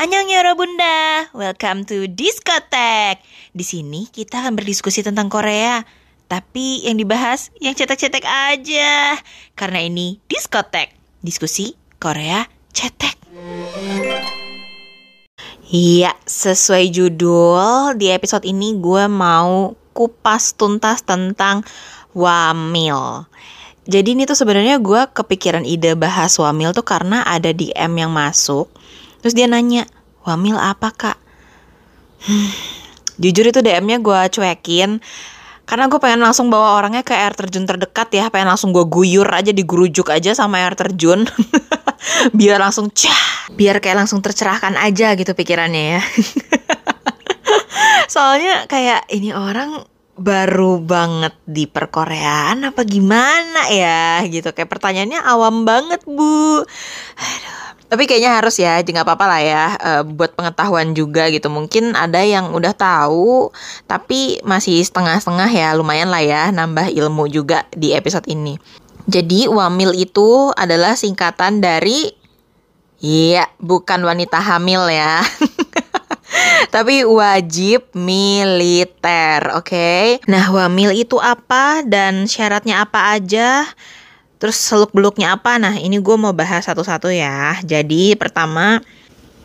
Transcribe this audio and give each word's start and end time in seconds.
Annyeong 0.00 0.32
Yoro 0.32 0.56
Bunda, 0.56 1.28
welcome 1.36 1.84
to 1.84 2.08
Diskotek. 2.08 3.20
Di 3.52 3.60
sini 3.60 4.08
kita 4.08 4.40
akan 4.40 4.56
berdiskusi 4.56 5.04
tentang 5.04 5.28
Korea. 5.28 5.84
Tapi 6.24 6.88
yang 6.88 6.96
dibahas 6.96 7.52
yang 7.60 7.76
cetek-cetek 7.76 8.24
aja. 8.24 9.20
Karena 9.52 9.84
ini 9.84 10.16
Diskotek, 10.24 10.96
diskusi 11.20 11.76
Korea 12.00 12.48
cetek. 12.72 13.12
Iya, 15.68 16.16
sesuai 16.24 16.88
judul, 16.88 17.92
di 18.00 18.08
episode 18.08 18.48
ini 18.48 18.80
gue 18.80 19.04
mau 19.04 19.76
kupas 19.92 20.56
tuntas 20.56 21.04
tentang 21.04 21.60
wamil. 22.16 23.28
Jadi 23.84 24.16
ini 24.16 24.24
tuh 24.24 24.40
sebenarnya 24.40 24.80
gue 24.80 25.12
kepikiran 25.12 25.68
ide 25.68 25.92
bahas 25.92 26.40
wamil 26.40 26.72
tuh 26.72 26.88
karena 26.88 27.20
ada 27.28 27.52
DM 27.52 28.00
yang 28.00 28.08
masuk 28.08 28.72
Terus 29.20 29.36
dia 29.36 29.46
nanya, 29.46 29.84
wamil 30.24 30.56
apa 30.56 30.88
kak? 30.92 31.18
Hmm, 32.20 32.52
jujur 33.20 33.48
itu 33.48 33.60
DM-nya 33.60 34.00
gue 34.00 34.20
cuekin. 34.32 35.00
Karena 35.68 35.86
gue 35.86 36.02
pengen 36.02 36.18
langsung 36.18 36.50
bawa 36.50 36.82
orangnya 36.82 37.06
ke 37.06 37.14
air 37.14 37.30
terjun 37.30 37.62
terdekat 37.62 38.10
ya 38.10 38.26
pengen 38.26 38.50
langsung 38.50 38.74
gue 38.74 38.82
guyur 38.90 39.30
aja 39.30 39.54
digurujuk 39.54 40.10
aja 40.10 40.34
sama 40.34 40.66
air 40.66 40.74
terjun. 40.74 41.22
Biar 42.38 42.58
langsung 42.58 42.90
cah 42.90 43.54
biar 43.54 43.82
kayak 43.82 44.02
langsung 44.02 44.18
tercerahkan 44.18 44.74
aja 44.78 45.14
gitu 45.14 45.30
pikirannya 45.30 45.98
ya. 45.98 46.02
Soalnya 48.14 48.66
kayak 48.66 49.06
ini 49.14 49.30
orang 49.30 49.86
baru 50.18 50.82
banget 50.82 51.38
di 51.46 51.70
perkoreaan 51.70 52.66
apa 52.66 52.82
gimana 52.82 53.70
ya? 53.70 54.26
Gitu 54.26 54.50
kayak 54.50 54.70
pertanyaannya 54.70 55.22
awam 55.22 55.62
banget 55.62 56.02
bu. 56.02 56.66
Aduh 57.14 57.70
tapi 57.90 58.06
kayaknya 58.06 58.38
harus 58.38 58.54
ya, 58.62 58.78
jadi 58.78 59.02
nggak 59.02 59.06
apa-apa 59.10 59.26
lah 59.26 59.40
ya, 59.42 59.64
uh, 59.82 60.02
buat 60.06 60.38
pengetahuan 60.38 60.94
juga 60.94 61.26
gitu. 61.34 61.50
Mungkin 61.50 61.98
ada 61.98 62.22
yang 62.22 62.54
udah 62.54 62.70
tahu, 62.70 63.50
tapi 63.90 64.38
masih 64.46 64.78
setengah-setengah 64.78 65.50
ya, 65.50 65.68
lumayan 65.74 66.06
lah 66.06 66.22
ya, 66.22 66.54
nambah 66.54 66.86
ilmu 66.94 67.26
juga 67.26 67.66
di 67.74 67.90
episode 67.90 68.30
ini. 68.30 68.54
Jadi 69.10 69.50
wamil 69.50 69.90
itu 69.98 70.54
adalah 70.54 70.94
singkatan 70.94 71.58
dari, 71.58 72.14
iya, 73.02 73.50
bukan 73.58 74.06
wanita 74.06 74.38
hamil 74.38 74.86
ya. 74.86 75.18
tapi 76.74 77.02
wajib 77.02 77.90
militer, 77.98 79.50
oke? 79.58 79.66
Okay? 79.66 80.22
Nah, 80.30 80.46
wamil 80.54 80.94
itu 80.94 81.18
apa 81.18 81.82
dan 81.82 82.30
syaratnya 82.30 82.86
apa 82.86 83.18
aja? 83.18 83.66
Terus 84.40 84.56
seluk 84.56 84.96
beluknya 84.96 85.36
apa? 85.36 85.60
Nah 85.60 85.76
ini 85.76 86.00
gue 86.00 86.16
mau 86.16 86.32
bahas 86.32 86.64
satu-satu 86.64 87.12
ya. 87.12 87.60
Jadi 87.60 88.16
pertama, 88.16 88.80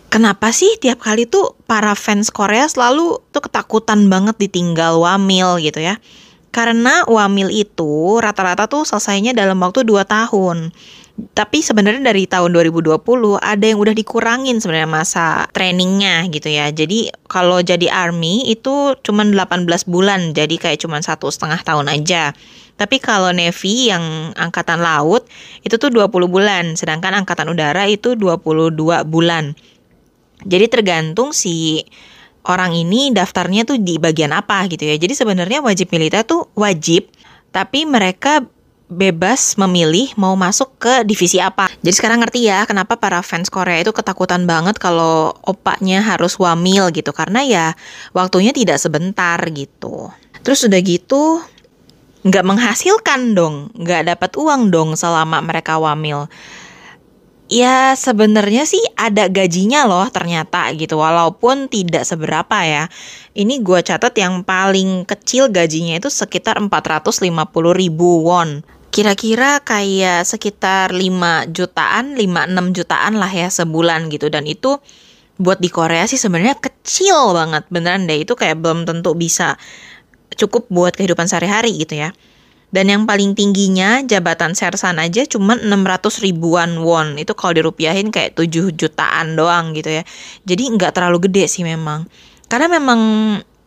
kenapa 0.07 0.55
sih 0.55 0.79
tiap 0.79 1.03
kali 1.03 1.27
tuh 1.27 1.59
para 1.67 1.91
fans 1.99 2.31
Korea 2.31 2.63
selalu 2.63 3.19
tuh 3.35 3.43
ketakutan 3.43 4.07
banget 4.07 4.39
ditinggal 4.39 5.03
wamil 5.03 5.59
gitu 5.59 5.83
ya? 5.83 5.99
Karena 6.55 7.03
wamil 7.11 7.51
itu 7.51 8.23
rata-rata 8.23 8.71
tuh 8.71 8.87
selesainya 8.87 9.35
dalam 9.35 9.59
waktu 9.59 9.83
2 9.83 10.07
tahun. 10.07 10.71
Tapi 11.35 11.59
sebenarnya 11.59 12.11
dari 12.11 12.27
tahun 12.27 12.55
2020 12.55 12.95
ada 13.39 13.65
yang 13.67 13.79
udah 13.79 13.95
dikurangin 13.95 14.59
sebenarnya 14.63 14.87
masa 14.87 15.47
trainingnya 15.51 16.27
gitu 16.31 16.47
ya. 16.47 16.71
Jadi 16.71 17.11
kalau 17.27 17.59
jadi 17.59 17.91
army 17.91 18.47
itu 18.47 18.95
cuma 19.03 19.27
18 19.27 19.67
bulan, 19.87 20.31
jadi 20.31 20.55
kayak 20.55 20.79
cuma 20.83 21.03
satu 21.03 21.27
setengah 21.27 21.59
tahun 21.63 21.91
aja. 21.91 22.31
Tapi 22.75 22.99
kalau 22.99 23.31
Navy 23.31 23.87
yang 23.87 24.35
angkatan 24.35 24.83
laut 24.83 25.23
itu 25.63 25.79
tuh 25.79 25.87
20 25.87 26.11
bulan, 26.27 26.75
sedangkan 26.75 27.23
angkatan 27.23 27.47
udara 27.47 27.87
itu 27.87 28.19
22 28.19 29.07
bulan. 29.07 29.55
Jadi 30.43 30.65
tergantung 30.67 31.31
si 31.31 31.87
orang 32.45 32.75
ini 32.75 33.15
daftarnya 33.15 33.63
tuh 33.63 33.79
di 33.79 33.95
bagian 33.95 34.35
apa 34.35 34.67
gitu 34.67 34.83
ya. 34.83 34.99
Jadi 34.99 35.15
sebenarnya 35.15 35.63
wajib 35.63 35.87
militer 35.95 36.27
tuh 36.27 36.51
wajib, 36.53 37.07
tapi 37.55 37.87
mereka 37.87 38.43
bebas 38.85 39.57
memilih 39.57 40.13
mau 40.13 40.37
masuk 40.37 40.77
ke 40.77 40.93
divisi 41.07 41.41
apa. 41.41 41.65
Jadi 41.81 41.95
sekarang 41.95 42.21
ngerti 42.21 42.45
ya 42.45 42.69
kenapa 42.69 43.01
para 43.01 43.25
fans 43.25 43.49
Korea 43.49 43.81
itu 43.81 43.89
ketakutan 43.89 44.45
banget 44.45 44.77
kalau 44.77 45.33
opaknya 45.41 46.05
harus 46.05 46.37
wamil 46.37 46.93
gitu 46.93 47.09
karena 47.09 47.41
ya 47.41 47.65
waktunya 48.13 48.53
tidak 48.53 48.77
sebentar 48.77 49.41
gitu. 49.49 50.13
Terus 50.45 50.61
udah 50.69 50.81
gitu 50.85 51.41
nggak 52.25 52.43
menghasilkan 52.45 53.37
dong, 53.37 53.69
nggak 53.77 54.09
dapat 54.09 54.31
uang 54.33 54.73
dong 54.73 54.97
selama 54.97 55.45
mereka 55.45 55.77
wamil. 55.77 56.25
Ya 57.45 57.93
sebenarnya 57.93 58.65
sih 58.65 58.81
ada 58.97 59.29
gajinya 59.29 59.85
loh 59.85 60.09
ternyata 60.09 60.65
gitu 60.73 60.97
walaupun 60.97 61.69
tidak 61.69 62.01
seberapa 62.01 62.57
ya. 62.65 62.89
Ini 63.37 63.61
gue 63.61 63.85
catat 63.85 64.17
yang 64.17 64.41
paling 64.41 65.05
kecil 65.05 65.53
gajinya 65.53 66.01
itu 66.01 66.09
sekitar 66.09 66.57
450 66.57 67.29
ribu 67.77 68.25
won. 68.25 68.65
Kira-kira 68.89 69.61
kayak 69.61 70.25
sekitar 70.25 70.89
5 70.89 71.53
jutaan, 71.53 72.17
5-6 72.17 72.73
jutaan 72.73 73.13
lah 73.21 73.29
ya 73.29 73.53
sebulan 73.53 74.09
gitu 74.09 74.33
dan 74.33 74.49
itu 74.49 74.81
buat 75.35 75.59
di 75.59 75.67
Korea 75.67 76.07
sih 76.07 76.15
sebenarnya 76.15 76.57
kecil 76.57 77.35
banget 77.35 77.67
beneran 77.67 78.07
deh 78.07 78.23
itu 78.23 78.33
kayak 78.39 78.55
belum 78.55 78.87
tentu 78.87 79.13
bisa 79.19 79.59
cukup 80.33 80.65
buat 80.73 80.97
kehidupan 80.97 81.29
sehari-hari 81.29 81.77
gitu 81.77 82.01
ya. 82.01 82.15
Dan 82.73 82.91
yang 82.91 83.03
paling 83.07 83.37
tingginya 83.37 84.03
jabatan 84.03 84.51
sersan 84.51 84.99
aja 84.99 85.23
cuma 85.23 85.55
600 85.55 86.25
ribuan 86.25 86.81
won. 86.83 87.15
Itu 87.15 87.31
kalau 87.37 87.55
dirupiahin 87.55 88.11
kayak 88.11 88.35
7 88.35 88.73
jutaan 88.75 89.37
doang 89.37 89.71
gitu 89.71 90.01
ya. 90.01 90.03
Jadi 90.43 90.75
nggak 90.75 90.91
terlalu 90.91 91.29
gede 91.29 91.47
sih 91.47 91.63
memang. 91.63 92.03
Karena 92.51 92.67
memang 92.67 92.99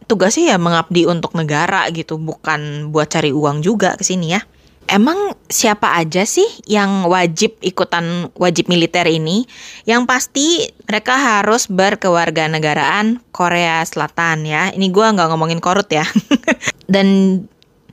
tugasnya 0.04 0.52
ya 0.52 0.58
mengabdi 0.60 1.08
untuk 1.08 1.32
negara 1.32 1.88
gitu, 1.88 2.20
bukan 2.20 2.92
buat 2.92 3.08
cari 3.08 3.32
uang 3.32 3.64
juga 3.64 3.96
ke 3.96 4.04
sini 4.04 4.36
ya. 4.36 4.44
Emang 4.88 5.36
siapa 5.52 6.00
aja 6.00 6.24
sih 6.24 6.48
yang 6.64 7.04
wajib 7.12 7.60
ikutan 7.60 8.32
wajib 8.32 8.72
militer 8.72 9.04
ini? 9.04 9.44
Yang 9.84 10.02
pasti 10.08 10.46
mereka 10.88 11.20
harus 11.20 11.68
berkewarganegaraan 11.68 13.20
Korea 13.28 13.84
Selatan 13.84 14.48
ya. 14.48 14.72
Ini 14.72 14.88
gue 14.88 15.04
nggak 15.04 15.28
ngomongin 15.28 15.60
korut 15.60 15.92
ya. 15.92 16.08
Dan 16.92 17.40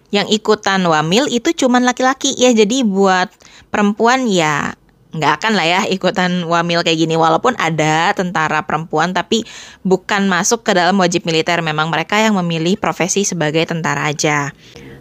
yang 0.08 0.32
ikutan 0.32 0.88
wamil 0.88 1.28
itu 1.28 1.52
cuman 1.52 1.84
laki-laki 1.84 2.32
ya. 2.40 2.56
Jadi 2.56 2.88
buat 2.88 3.28
perempuan 3.68 4.32
ya 4.32 4.80
nggak 5.16 5.34
akan 5.40 5.52
lah 5.56 5.68
ya 5.68 5.82
ikutan 5.88 6.44
wamil 6.44 6.84
kayak 6.84 7.00
gini 7.00 7.16
walaupun 7.16 7.56
ada 7.56 8.12
tentara 8.12 8.68
perempuan 8.68 9.16
tapi 9.16 9.48
bukan 9.88 10.28
masuk 10.28 10.68
ke 10.68 10.76
dalam 10.76 11.00
wajib 11.00 11.24
militer 11.24 11.64
memang 11.64 11.88
mereka 11.88 12.20
yang 12.20 12.36
memilih 12.36 12.76
profesi 12.76 13.24
sebagai 13.24 13.64
tentara 13.64 14.12
aja. 14.12 14.52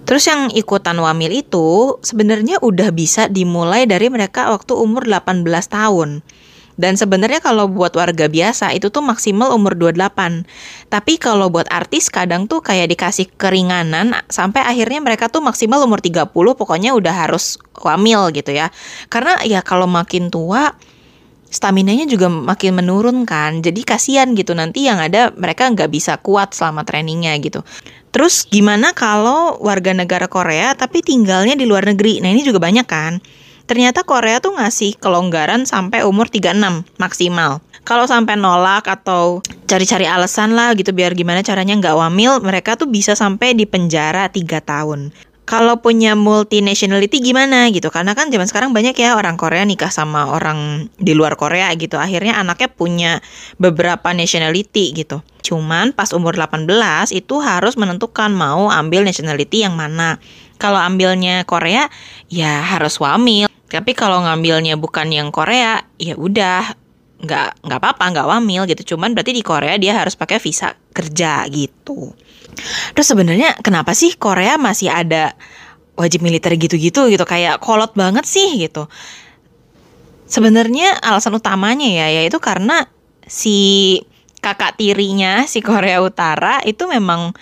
Terus 0.05 0.25
yang 0.29 0.53
ikutan 0.53 1.01
wamil 1.01 1.33
itu 1.33 1.97
sebenarnya 2.05 2.61
udah 2.61 2.93
bisa 2.93 3.25
dimulai 3.33 3.89
dari 3.89 4.13
mereka 4.13 4.53
waktu 4.53 4.77
umur 4.77 5.09
18 5.09 5.45
tahun. 5.69 6.21
Dan 6.75 6.99
sebenarnya 6.99 7.39
kalau 7.39 7.71
buat 7.71 7.95
warga 7.95 8.27
biasa 8.27 8.75
itu 8.75 8.91
tuh 8.91 9.01
maksimal 9.01 9.55
umur 9.55 9.79
28. 9.79 10.45
Tapi 10.91 11.23
kalau 11.23 11.47
buat 11.49 11.71
artis 11.71 12.11
kadang 12.11 12.51
tuh 12.51 12.61
kayak 12.61 12.91
dikasih 12.91 13.31
keringanan 13.39 14.13
sampai 14.27 14.67
akhirnya 14.67 14.99
mereka 14.99 15.31
tuh 15.31 15.41
maksimal 15.41 15.87
umur 15.87 16.03
30 16.03 16.35
pokoknya 16.35 16.91
udah 16.99 17.15
harus 17.15 17.57
wamil 17.79 18.35
gitu 18.35 18.51
ya. 18.51 18.75
Karena 19.07 19.39
ya 19.47 19.63
kalau 19.63 19.87
makin 19.87 20.35
tua 20.35 20.75
staminanya 21.55 22.11
juga 22.11 22.27
makin 22.27 22.83
menurun 22.83 23.23
kan. 23.23 23.63
Jadi 23.63 23.87
kasihan 23.87 24.35
gitu 24.35 24.59
nanti 24.59 24.91
yang 24.91 24.99
ada 24.99 25.31
mereka 25.39 25.71
nggak 25.71 25.87
bisa 25.87 26.19
kuat 26.19 26.51
selama 26.51 26.83
trainingnya 26.83 27.39
gitu. 27.39 27.63
Terus 28.11 28.51
gimana 28.51 28.91
kalau 28.91 29.63
warga 29.63 29.95
negara 29.95 30.27
Korea 30.27 30.75
tapi 30.75 31.07
tinggalnya 31.07 31.55
di 31.55 31.63
luar 31.63 31.87
negeri? 31.87 32.19
Nah 32.19 32.35
ini 32.35 32.43
juga 32.43 32.59
banyak 32.59 32.87
kan. 32.91 33.23
Ternyata 33.65 34.03
Korea 34.05 34.43
tuh 34.43 34.59
ngasih 34.59 34.99
kelonggaran 34.99 35.65
sampai 35.65 36.05
umur 36.05 36.29
36 36.29 36.85
maksimal. 37.01 37.65
Kalau 37.87 38.05
sampai 38.05 38.37
nolak 38.37 38.85
atau 38.91 39.41
cari-cari 39.65 40.05
alasan 40.05 40.53
lah 40.53 40.77
gitu 40.77 40.93
biar 40.93 41.17
gimana 41.17 41.41
caranya 41.41 41.73
nggak 41.79 41.97
wamil, 41.97 42.45
mereka 42.45 42.77
tuh 42.77 42.89
bisa 42.89 43.17
sampai 43.17 43.57
di 43.57 43.65
penjara 43.65 44.29
3 44.29 44.61
tahun 44.61 45.15
kalau 45.44 45.76
punya 45.85 46.17
multinationality 46.17 47.20
gimana 47.20 47.69
gitu? 47.69 47.93
Karena 47.93 48.17
kan 48.17 48.32
zaman 48.32 48.49
sekarang 48.49 48.70
banyak 48.73 48.96
ya 48.96 49.12
orang 49.12 49.37
Korea 49.37 49.69
nikah 49.69 49.93
sama 49.93 50.32
orang 50.32 50.88
di 50.96 51.12
luar 51.12 51.37
Korea 51.37 51.69
gitu. 51.76 52.00
Akhirnya 52.00 52.41
anaknya 52.41 52.73
punya 52.73 53.12
beberapa 53.61 54.17
nationality 54.17 54.96
gitu. 54.96 55.20
Cuman 55.44 55.93
pas 55.93 56.17
umur 56.17 56.32
18 56.32 56.64
itu 57.12 57.35
harus 57.44 57.76
menentukan 57.76 58.32
mau 58.32 58.73
ambil 58.73 59.05
nationality 59.05 59.69
yang 59.69 59.76
mana. 59.76 60.17
Kalau 60.56 60.81
ambilnya 60.81 61.44
Korea 61.44 61.93
ya 62.32 62.64
harus 62.64 62.97
wamil 62.97 63.52
tapi 63.69 63.90
kalau 63.93 64.23
ngambilnya 64.23 64.79
bukan 64.81 65.11
yang 65.11 65.29
Korea 65.35 65.82
ya 65.99 66.14
udah 66.14 66.79
nggak 67.20 67.69
nggak 67.69 67.79
apa-apa 67.85 68.05
nggak 68.17 68.29
wamil 68.32 68.64
gitu. 68.64 68.97
Cuman 68.97 69.12
berarti 69.12 69.37
di 69.37 69.44
Korea 69.44 69.76
dia 69.76 69.93
harus 69.93 70.17
pakai 70.17 70.40
visa 70.40 70.73
kerja 70.94 71.44
gitu 71.52 72.17
Terus 72.95 73.06
sebenarnya 73.06 73.59
kenapa 73.61 73.93
sih 73.93 74.15
Korea 74.15 74.56
masih 74.56 74.91
ada 74.91 75.35
wajib 75.95 76.27
militer 76.27 76.55
gitu-gitu 76.59 77.06
gitu 77.06 77.25
kayak 77.27 77.62
kolot 77.62 77.95
banget 77.95 78.27
sih 78.27 78.59
gitu. 78.59 78.91
Sebenarnya 80.27 80.99
alasan 81.05 81.37
utamanya 81.39 81.87
ya 81.87 82.06
yaitu 82.11 82.43
karena 82.43 82.89
si 83.25 84.01
kakak 84.43 84.77
tirinya 84.77 85.49
si 85.49 85.65
Korea 85.65 86.05
Utara 86.05 86.61
itu 86.69 86.85
memang 86.85 87.33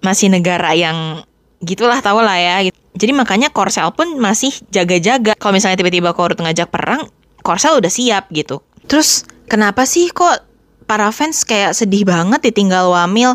masih 0.00 0.28
negara 0.32 0.72
yang 0.76 1.24
gitulah 1.64 1.98
tau 2.04 2.20
lah 2.20 2.36
ya. 2.36 2.68
Jadi 2.94 3.12
makanya 3.16 3.50
Korsel 3.50 3.90
pun 3.96 4.20
masih 4.20 4.54
jaga-jaga. 4.70 5.34
Kalau 5.34 5.52
misalnya 5.56 5.80
tiba-tiba 5.82 6.14
Korut 6.14 6.38
ngajak 6.38 6.70
perang, 6.70 7.10
Korsel 7.42 7.80
udah 7.80 7.90
siap 7.90 8.30
gitu. 8.30 8.62
Terus 8.86 9.26
kenapa 9.50 9.88
sih 9.88 10.12
kok 10.14 10.44
para 10.84 11.10
fans 11.10 11.42
kayak 11.42 11.74
sedih 11.74 12.06
banget 12.06 12.44
ditinggal 12.44 12.92
Wamil? 12.92 13.34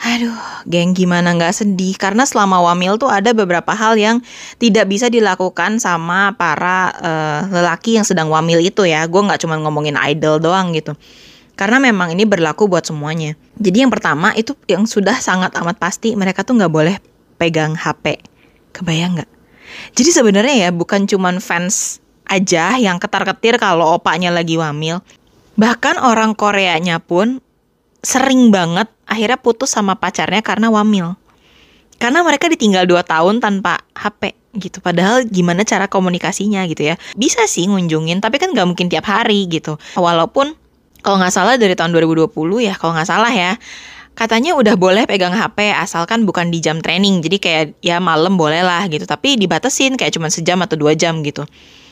Aduh, 0.00 0.32
geng 0.64 0.96
gimana 0.96 1.36
nggak 1.36 1.60
sedih? 1.60 1.92
Karena 2.00 2.24
selama 2.24 2.64
wamil 2.64 2.96
tuh 2.96 3.12
ada 3.12 3.36
beberapa 3.36 3.76
hal 3.76 4.00
yang 4.00 4.24
tidak 4.56 4.88
bisa 4.88 5.12
dilakukan 5.12 5.76
sama 5.76 6.32
para 6.40 6.88
uh, 6.96 7.40
lelaki 7.52 8.00
yang 8.00 8.06
sedang 8.08 8.32
wamil 8.32 8.64
itu 8.64 8.88
ya. 8.88 9.04
Gue 9.04 9.20
nggak 9.20 9.44
cuma 9.44 9.60
ngomongin 9.60 10.00
idol 10.00 10.40
doang 10.40 10.72
gitu. 10.72 10.96
Karena 11.52 11.76
memang 11.76 12.16
ini 12.16 12.24
berlaku 12.24 12.64
buat 12.64 12.88
semuanya. 12.88 13.36
Jadi 13.60 13.84
yang 13.84 13.92
pertama 13.92 14.32
itu 14.32 14.56
yang 14.64 14.88
sudah 14.88 15.20
sangat 15.20 15.52
amat 15.60 15.76
pasti 15.76 16.16
mereka 16.16 16.48
tuh 16.48 16.56
nggak 16.56 16.72
boleh 16.72 16.96
pegang 17.36 17.76
HP. 17.76 18.24
Kebayang 18.72 19.20
nggak? 19.20 19.30
Jadi 19.92 20.10
sebenarnya 20.16 20.54
ya 20.64 20.70
bukan 20.72 21.04
cuma 21.04 21.28
fans 21.44 22.00
aja 22.24 22.80
yang 22.80 22.96
ketar-ketir 22.96 23.60
kalau 23.60 24.00
opanya 24.00 24.32
lagi 24.32 24.56
wamil. 24.56 25.04
Bahkan 25.60 26.00
orang 26.00 26.32
Koreanya 26.32 27.04
pun 27.04 27.44
sering 28.00 28.48
banget 28.48 28.88
akhirnya 29.04 29.38
putus 29.40 29.72
sama 29.72 29.96
pacarnya 29.96 30.40
karena 30.40 30.72
wamil. 30.72 31.16
Karena 32.00 32.24
mereka 32.24 32.48
ditinggal 32.48 32.88
2 32.88 33.04
tahun 33.04 33.44
tanpa 33.44 33.84
HP 33.92 34.32
gitu. 34.56 34.80
Padahal 34.80 35.28
gimana 35.28 35.68
cara 35.68 35.84
komunikasinya 35.86 36.64
gitu 36.64 36.88
ya. 36.88 36.96
Bisa 37.12 37.44
sih 37.44 37.68
ngunjungin, 37.68 38.24
tapi 38.24 38.40
kan 38.40 38.56
gak 38.56 38.64
mungkin 38.64 38.88
tiap 38.88 39.04
hari 39.04 39.44
gitu. 39.46 39.76
Walaupun 40.00 40.56
kalau 41.00 41.16
nggak 41.16 41.32
salah 41.32 41.56
dari 41.56 41.72
tahun 41.76 41.96
2020 41.96 42.32
ya, 42.60 42.76
kalau 42.76 42.92
nggak 42.92 43.08
salah 43.08 43.32
ya, 43.32 43.56
katanya 44.12 44.52
udah 44.52 44.76
boleh 44.76 45.08
pegang 45.08 45.32
HP 45.32 45.72
asalkan 45.72 46.28
bukan 46.28 46.52
di 46.52 46.60
jam 46.60 46.80
training. 46.80 47.24
Jadi 47.24 47.36
kayak 47.40 47.64
ya 47.80 48.00
malam 48.00 48.36
boleh 48.36 48.60
lah 48.64 48.84
gitu. 48.88 49.04
Tapi 49.04 49.36
dibatasin 49.40 49.96
kayak 49.96 50.16
cuma 50.16 50.28
sejam 50.32 50.60
atau 50.60 50.76
dua 50.76 50.92
jam 50.96 51.20
gitu. 51.24 51.44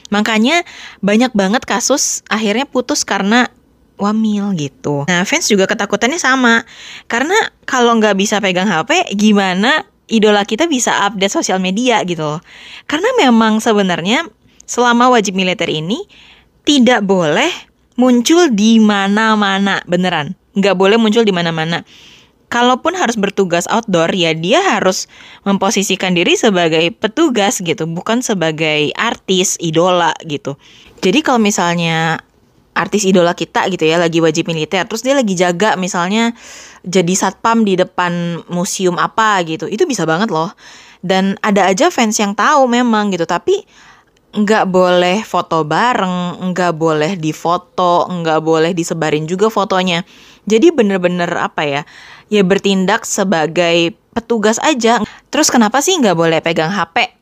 Makanya 0.08 0.64
banyak 1.04 1.36
banget 1.36 1.68
kasus 1.68 2.24
akhirnya 2.32 2.64
putus 2.64 3.04
karena 3.04 3.52
wamil 3.98 4.54
gitu. 4.54 5.04
Nah 5.10 5.26
fans 5.28 5.50
juga 5.50 5.66
ketakutannya 5.66 6.16
sama 6.22 6.64
karena 7.10 7.36
kalau 7.66 7.98
nggak 7.98 8.16
bisa 8.16 8.38
pegang 8.38 8.70
HP 8.70 9.14
gimana 9.18 9.84
idola 10.08 10.46
kita 10.46 10.70
bisa 10.70 11.04
update 11.04 11.34
sosial 11.34 11.60
media 11.60 12.00
gitu 12.08 12.40
Karena 12.88 13.10
memang 13.20 13.60
sebenarnya 13.60 14.24
selama 14.64 15.12
wajib 15.12 15.36
militer 15.36 15.68
ini 15.68 16.06
tidak 16.64 17.04
boleh 17.04 17.50
muncul 17.98 18.48
di 18.48 18.80
mana-mana 18.80 19.84
beneran 19.84 20.38
nggak 20.58 20.74
boleh 20.74 20.98
muncul 20.98 21.22
di 21.22 21.30
mana-mana. 21.30 21.86
Kalaupun 22.48 22.96
harus 22.96 23.20
bertugas 23.20 23.68
outdoor 23.68 24.08
ya 24.16 24.32
dia 24.32 24.64
harus 24.64 25.04
memposisikan 25.44 26.16
diri 26.16 26.32
sebagai 26.32 26.80
petugas 26.96 27.60
gitu, 27.60 27.84
bukan 27.84 28.24
sebagai 28.24 28.88
artis 28.96 29.60
idola 29.60 30.16
gitu. 30.24 30.56
Jadi 31.04 31.20
kalau 31.20 31.44
misalnya 31.44 32.24
artis 32.78 33.02
idola 33.02 33.34
kita 33.34 33.66
gitu 33.74 33.82
ya 33.82 33.98
lagi 33.98 34.22
wajib 34.22 34.46
militer 34.46 34.86
terus 34.86 35.02
dia 35.02 35.18
lagi 35.18 35.34
jaga 35.34 35.74
misalnya 35.74 36.30
jadi 36.86 37.12
satpam 37.14 37.66
di 37.66 37.74
depan 37.74 38.44
museum 38.48 38.96
apa 38.96 39.42
gitu. 39.42 39.66
Itu 39.66 39.84
bisa 39.88 40.06
banget 40.06 40.30
loh. 40.30 40.54
Dan 41.02 41.38
ada 41.42 41.70
aja 41.70 41.90
fans 41.94 42.18
yang 42.18 42.34
tahu 42.34 42.66
memang 42.66 43.14
gitu 43.14 43.22
tapi 43.22 43.62
nggak 44.28 44.68
boleh 44.68 45.24
foto 45.24 45.64
bareng 45.64 46.52
nggak 46.52 46.76
boleh 46.76 47.16
difoto 47.16 48.04
nggak 48.12 48.40
boleh 48.44 48.72
disebarin 48.74 49.26
juga 49.26 49.50
fotonya. 49.50 50.02
Jadi 50.48 50.72
bener-bener 50.74 51.28
apa 51.38 51.62
ya 51.64 51.82
ya 52.28 52.42
bertindak 52.44 53.06
sebagai 53.06 53.94
petugas 54.16 54.58
aja. 54.64 54.98
Terus 55.30 55.48
kenapa 55.52 55.78
sih 55.84 55.96
nggak 55.96 56.16
boleh 56.18 56.38
pegang 56.42 56.72
HP 56.72 57.17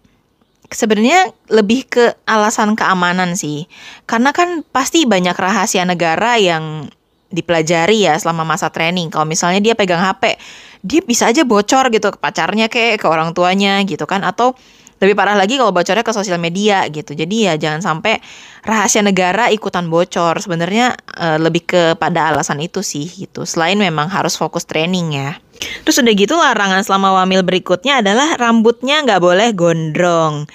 sebenarnya 0.72 1.30
lebih 1.52 1.86
ke 1.86 2.04
alasan 2.26 2.74
keamanan 2.74 3.38
sih. 3.38 3.68
Karena 4.08 4.34
kan 4.34 4.66
pasti 4.74 5.06
banyak 5.06 5.36
rahasia 5.36 5.86
negara 5.86 6.40
yang 6.40 6.90
dipelajari 7.30 8.06
ya 8.06 8.14
selama 8.16 8.46
masa 8.46 8.70
training. 8.70 9.10
Kalau 9.10 9.26
misalnya 9.26 9.60
dia 9.62 9.74
pegang 9.74 10.00
HP, 10.00 10.38
dia 10.86 11.00
bisa 11.02 11.28
aja 11.30 11.42
bocor 11.42 11.90
gitu 11.90 12.14
ke 12.14 12.18
pacarnya 12.18 12.70
kayak 12.70 13.02
ke 13.02 13.06
orang 13.06 13.34
tuanya 13.34 13.82
gitu 13.82 14.06
kan 14.06 14.22
atau 14.22 14.54
lebih 14.96 15.12
parah 15.12 15.36
lagi 15.36 15.60
kalau 15.60 15.76
bocornya 15.76 16.00
ke 16.00 16.12
sosial 16.16 16.40
media 16.40 16.88
gitu. 16.88 17.12
Jadi 17.12 17.52
ya 17.52 17.54
jangan 17.60 17.84
sampai 17.84 18.16
rahasia 18.64 19.04
negara 19.04 19.52
ikutan 19.52 19.92
bocor. 19.92 20.40
Sebenarnya 20.40 20.96
e, 21.12 21.26
lebih 21.36 21.68
kepada 21.68 22.32
alasan 22.32 22.64
itu 22.64 22.80
sih 22.80 23.04
gitu. 23.04 23.44
Selain 23.44 23.76
memang 23.76 24.08
harus 24.08 24.40
fokus 24.40 24.64
training 24.64 25.20
ya. 25.20 25.36
Terus 25.58 25.96
udah 26.02 26.14
gitu 26.14 26.34
larangan 26.36 26.82
selama 26.82 27.22
wamil 27.22 27.42
berikutnya 27.46 28.04
adalah 28.04 28.36
rambutnya 28.36 29.02
nggak 29.04 29.22
boleh 29.22 29.48
gondrong. 29.56 30.48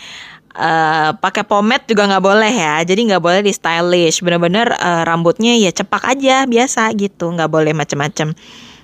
Uh, 0.52 1.16
pakai 1.24 1.48
pomade 1.48 1.88
juga 1.88 2.12
nggak 2.12 2.28
boleh 2.28 2.52
ya 2.52 2.84
jadi 2.84 3.00
nggak 3.08 3.24
boleh 3.24 3.42
di 3.42 3.54
stylish. 3.56 4.20
Bener-bener 4.20 4.76
uh, 4.76 5.04
rambutnya 5.08 5.56
ya 5.56 5.72
cepak 5.72 6.18
aja 6.18 6.44
biasa 6.46 6.92
gitu 7.00 7.32
nggak 7.32 7.50
boleh 7.50 7.72
macem-macem. 7.72 8.36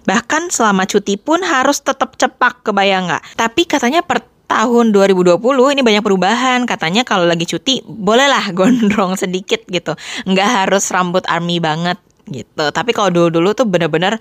Bahkan 0.07 0.55
selama 0.55 0.87
cuti 0.87 1.19
pun 1.19 1.43
harus 1.43 1.83
tetap 1.83 2.15
cepak 2.15 2.63
kebayang 2.63 3.11
nggak? 3.11 3.23
Tapi 3.35 3.67
katanya 3.67 3.99
per 3.99 4.23
tahun 4.47 4.95
2020 4.95 5.35
ini 5.75 5.81
banyak 5.83 6.03
perubahan. 6.03 6.63
Katanya 6.63 7.03
kalau 7.03 7.27
lagi 7.27 7.43
cuti 7.43 7.83
bolehlah 7.83 8.47
gondrong 8.57 9.19
sedikit 9.19 9.59
gitu. 9.67 9.93
Nggak 10.23 10.49
harus 10.63 10.87
rambut 10.95 11.27
army 11.27 11.59
banget 11.59 11.99
gitu. 12.29 12.65
Tapi 12.69 12.91
kalau 12.91 13.09
dulu-dulu 13.09 13.56
tuh 13.56 13.65
bener-bener 13.65 14.19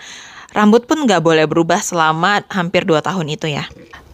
rambut 0.55 0.87
pun 0.87 1.03
nggak 1.05 1.21
boleh 1.21 1.45
berubah 1.45 1.83
selama 1.83 2.47
hampir 2.49 2.87
2 2.87 3.03
tahun 3.03 3.27
itu 3.29 3.51
ya. 3.51 3.67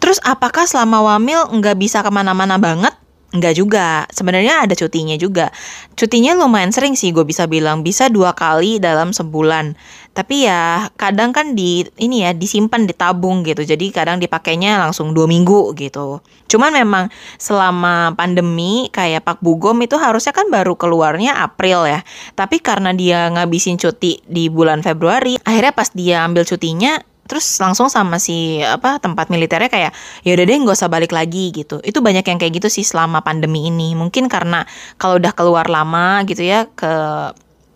Terus 0.03 0.19
apakah 0.25 0.67
selama 0.67 0.99
wamil 0.99 1.47
nggak 1.47 1.79
bisa 1.79 2.03
ke 2.03 2.11
mana-mana 2.11 2.59
banget? 2.59 2.91
Enggak 3.33 3.57
juga, 3.57 4.05
sebenarnya 4.13 4.61
ada 4.61 4.77
cutinya 4.77 5.17
juga. 5.17 5.49
Cutinya 5.97 6.37
lumayan 6.37 6.69
sering 6.69 6.93
sih 6.93 7.09
gue 7.09 7.25
bisa 7.25 7.49
bilang, 7.49 7.81
bisa 7.81 8.05
dua 8.05 8.37
kali 8.37 8.77
dalam 8.77 9.09
sebulan. 9.09 9.73
Tapi 10.13 10.45
ya 10.45 10.93
kadang 10.93 11.33
kan 11.33 11.57
di 11.57 11.81
ini 11.97 12.21
ya 12.21 12.37
disimpan 12.37 12.85
ditabung 12.85 13.41
gitu, 13.41 13.65
jadi 13.65 13.89
kadang 13.89 14.21
dipakainya 14.21 14.77
langsung 14.77 15.11
dua 15.17 15.25
minggu 15.25 15.73
gitu. 15.73 16.21
Cuman 16.45 16.69
memang 16.69 17.09
selama 17.41 18.13
pandemi 18.13 18.93
kayak 18.93 19.25
Pak 19.25 19.41
Bugom 19.41 19.81
itu 19.81 19.97
harusnya 19.97 20.29
kan 20.29 20.53
baru 20.53 20.77
keluarnya 20.77 21.41
April 21.41 21.89
ya. 21.89 22.05
Tapi 22.37 22.61
karena 22.61 22.93
dia 22.93 23.25
ngabisin 23.33 23.81
cuti 23.81 24.21
di 24.29 24.53
bulan 24.53 24.85
Februari, 24.85 25.41
akhirnya 25.41 25.73
pas 25.73 25.89
dia 25.89 26.21
ambil 26.21 26.45
cutinya 26.45 27.01
terus 27.23 27.47
langsung 27.57 27.87
sama 27.87 28.19
si 28.19 28.59
apa 28.59 28.99
tempat 28.99 29.31
militernya 29.31 29.71
kayak 29.71 29.91
ya 30.27 30.31
udah 30.35 30.45
deh 30.45 30.57
nggak 30.59 30.75
usah 30.75 30.91
balik 30.91 31.15
lagi 31.15 31.55
gitu 31.55 31.79
itu 31.79 32.03
banyak 32.03 32.23
yang 32.27 32.35
kayak 32.35 32.59
gitu 32.59 32.67
sih 32.67 32.83
selama 32.83 33.23
pandemi 33.23 33.71
ini 33.71 33.95
mungkin 33.95 34.27
karena 34.27 34.67
kalau 34.99 35.17
udah 35.17 35.31
keluar 35.31 35.71
lama 35.71 36.27
gitu 36.27 36.43
ya 36.43 36.67
ke 36.67 36.91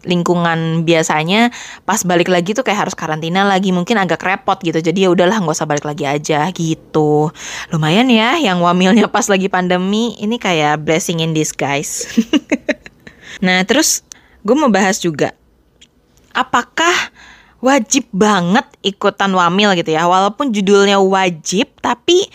lingkungan 0.07 0.87
biasanya 0.87 1.51
pas 1.83 2.01
balik 2.07 2.31
lagi 2.31 2.55
tuh 2.55 2.63
kayak 2.63 2.87
harus 2.87 2.95
karantina 2.95 3.43
lagi 3.43 3.75
mungkin 3.75 3.99
agak 3.99 4.23
repot 4.23 4.57
gitu. 4.63 4.79
Jadi 4.79 5.05
ya 5.05 5.09
udahlah 5.11 5.43
nggak 5.43 5.53
usah 5.53 5.67
balik 5.67 5.85
lagi 5.85 6.07
aja 6.07 6.47
gitu. 6.55 7.29
Lumayan 7.69 8.07
ya 8.07 8.39
yang 8.39 8.63
wamilnya 8.63 9.11
pas 9.15 9.27
lagi 9.27 9.51
pandemi. 9.51 10.15
Ini 10.17 10.39
kayak 10.39 10.87
blessing 10.87 11.19
in 11.21 11.35
disguise. 11.35 12.07
Nah 13.37 13.61
terus 13.69 14.01
gue 14.41 14.55
mau 14.57 14.71
bahas 14.71 14.97
juga 14.97 15.33
apakah 16.33 16.93
wajib 17.61 18.05
banget 18.13 18.65
ikutan 18.85 19.33
wamil 19.33 19.73
gitu 19.77 19.93
ya. 19.93 20.05
Walaupun 20.05 20.53
judulnya 20.53 21.01
wajib, 21.01 21.69
tapi 21.81 22.25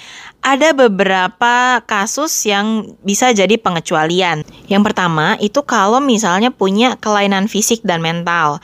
ada 0.42 0.74
beberapa 0.74 1.78
kasus 1.86 2.30
yang 2.46 2.98
bisa 3.06 3.30
jadi 3.30 3.54
pengecualian. 3.58 4.42
Yang 4.66 4.82
pertama 4.90 5.38
itu 5.38 5.62
kalau 5.62 6.02
misalnya 6.02 6.50
punya 6.50 6.98
kelainan 6.98 7.46
fisik 7.46 7.82
dan 7.86 8.02
mental. 8.02 8.58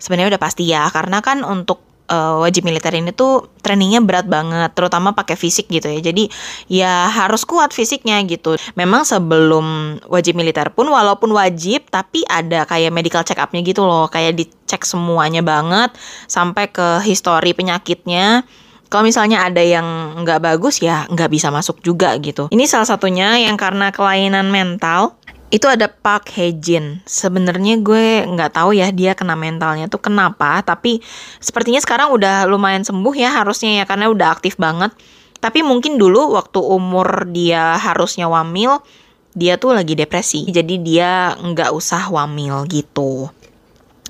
Sebenarnya 0.00 0.36
udah 0.36 0.42
pasti 0.42 0.64
ya, 0.66 0.88
karena 0.90 1.20
kan 1.20 1.44
untuk 1.44 1.89
uh, 2.10 2.42
wajib 2.42 2.66
militer 2.66 2.90
ini 2.92 3.14
tuh 3.14 3.48
trainingnya 3.62 4.02
berat 4.02 4.26
banget, 4.26 4.74
terutama 4.74 5.14
pakai 5.14 5.38
fisik 5.38 5.70
gitu 5.70 5.86
ya. 5.86 6.02
Jadi 6.02 6.26
ya 6.66 7.06
harus 7.06 7.46
kuat 7.46 7.70
fisiknya 7.70 8.18
gitu. 8.26 8.58
Memang 8.74 9.06
sebelum 9.06 9.96
wajib 10.10 10.34
militer 10.34 10.74
pun 10.74 10.90
walaupun 10.90 11.30
wajib, 11.30 11.86
tapi 11.88 12.26
ada 12.26 12.66
kayak 12.66 12.90
medical 12.90 13.22
check 13.22 13.38
upnya 13.38 13.62
gitu 13.62 13.86
loh, 13.86 14.10
kayak 14.10 14.36
dicek 14.36 14.82
semuanya 14.82 15.40
banget 15.40 15.94
sampai 16.26 16.66
ke 16.68 17.00
histori 17.06 17.54
penyakitnya. 17.54 18.42
Kalau 18.90 19.06
misalnya 19.06 19.46
ada 19.46 19.62
yang 19.62 20.18
nggak 20.26 20.42
bagus 20.42 20.82
ya 20.82 21.06
nggak 21.06 21.30
bisa 21.30 21.54
masuk 21.54 21.78
juga 21.78 22.10
gitu. 22.18 22.50
Ini 22.50 22.66
salah 22.66 22.90
satunya 22.90 23.38
yang 23.38 23.54
karena 23.54 23.94
kelainan 23.94 24.50
mental 24.50 25.14
itu 25.50 25.66
ada 25.66 25.90
Park 25.90 26.30
Hejin. 26.38 27.02
Sebenarnya 27.02 27.82
gue 27.82 28.22
nggak 28.26 28.54
tahu 28.54 28.78
ya 28.78 28.94
dia 28.94 29.18
kena 29.18 29.34
mentalnya 29.34 29.90
tuh 29.90 29.98
kenapa, 29.98 30.62
tapi 30.62 31.02
sepertinya 31.42 31.82
sekarang 31.82 32.14
udah 32.14 32.46
lumayan 32.46 32.86
sembuh 32.86 33.14
ya 33.18 33.34
harusnya 33.34 33.82
ya 33.82 33.84
karena 33.84 34.06
udah 34.10 34.30
aktif 34.30 34.54
banget. 34.54 34.94
Tapi 35.42 35.66
mungkin 35.66 35.98
dulu 35.98 36.38
waktu 36.38 36.62
umur 36.62 37.26
dia 37.34 37.74
harusnya 37.74 38.30
wamil, 38.30 38.78
dia 39.34 39.58
tuh 39.58 39.74
lagi 39.74 39.98
depresi. 39.98 40.46
Jadi 40.46 40.78
dia 40.78 41.34
nggak 41.34 41.74
usah 41.74 42.06
wamil 42.14 42.68
gitu. 42.70 43.32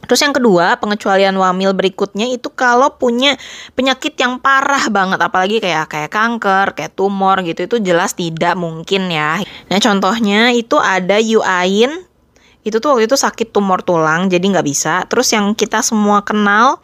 Terus 0.01 0.27
yang 0.27 0.35
kedua, 0.35 0.75
pengecualian 0.83 1.37
wamil 1.39 1.71
berikutnya 1.71 2.27
itu 2.27 2.51
kalau 2.51 2.99
punya 2.99 3.39
penyakit 3.79 4.19
yang 4.19 4.43
parah 4.43 4.91
banget, 4.91 5.23
apalagi 5.23 5.63
kayak 5.63 5.87
kayak 5.87 6.11
kanker, 6.11 6.75
kayak 6.75 6.99
tumor 6.99 7.39
gitu, 7.47 7.69
itu 7.69 7.77
jelas 7.79 8.19
tidak 8.19 8.59
mungkin 8.59 9.07
ya. 9.07 9.39
Nah 9.71 9.79
contohnya 9.79 10.51
itu 10.51 10.81
ada 10.83 11.21
Yuain, 11.23 12.03
itu 12.67 12.77
tuh 12.83 12.97
waktu 12.97 13.07
itu 13.07 13.15
sakit 13.15 13.55
tumor 13.55 13.87
tulang, 13.87 14.27
jadi 14.27 14.43
nggak 14.43 14.67
bisa. 14.67 15.07
Terus 15.07 15.31
yang 15.31 15.55
kita 15.55 15.79
semua 15.85 16.27
kenal, 16.27 16.83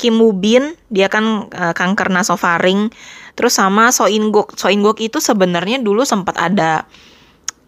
Kim 0.00 0.16
Woo 0.16 0.32
Bin, 0.32 0.72
dia 0.88 1.12
kan 1.12 1.52
uh, 1.52 1.74
kanker 1.76 2.08
nasofaring. 2.08 2.88
Terus 3.36 3.52
sama 3.52 3.92
So 3.92 4.08
In 4.08 4.32
Guk. 4.32 4.56
So 4.56 4.72
In 4.72 4.80
Guk 4.80 4.96
itu 5.00 5.20
sebenarnya 5.20 5.80
dulu 5.80 6.08
sempat 6.08 6.40
ada 6.40 6.88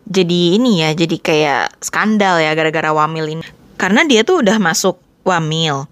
jadi 0.04 0.60
ini 0.60 0.84
ya, 0.84 0.90
jadi 0.92 1.16
kayak 1.16 1.80
skandal 1.80 2.36
ya 2.40 2.52
gara-gara 2.52 2.92
wamil 2.92 3.24
ini 3.24 3.63
karena 3.74 4.06
dia 4.06 4.22
tuh 4.22 4.40
udah 4.40 4.56
masuk 4.58 4.98
wamil. 5.26 5.86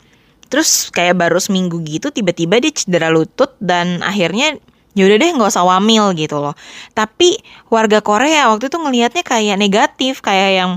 Terus 0.52 0.92
kayak 0.92 1.16
baru 1.16 1.40
seminggu 1.40 1.80
gitu 1.82 2.12
tiba-tiba 2.12 2.60
dia 2.60 2.72
cedera 2.72 3.08
lutut 3.08 3.56
dan 3.56 4.04
akhirnya 4.04 4.60
yaudah 4.92 5.16
deh 5.16 5.30
nggak 5.32 5.48
usah 5.48 5.64
wamil 5.64 6.12
gitu 6.12 6.36
loh. 6.36 6.52
Tapi 6.92 7.40
warga 7.72 8.04
Korea 8.04 8.52
waktu 8.52 8.68
itu 8.68 8.76
ngelihatnya 8.76 9.24
kayak 9.24 9.56
negatif, 9.56 10.20
kayak 10.20 10.50
yang 10.52 10.70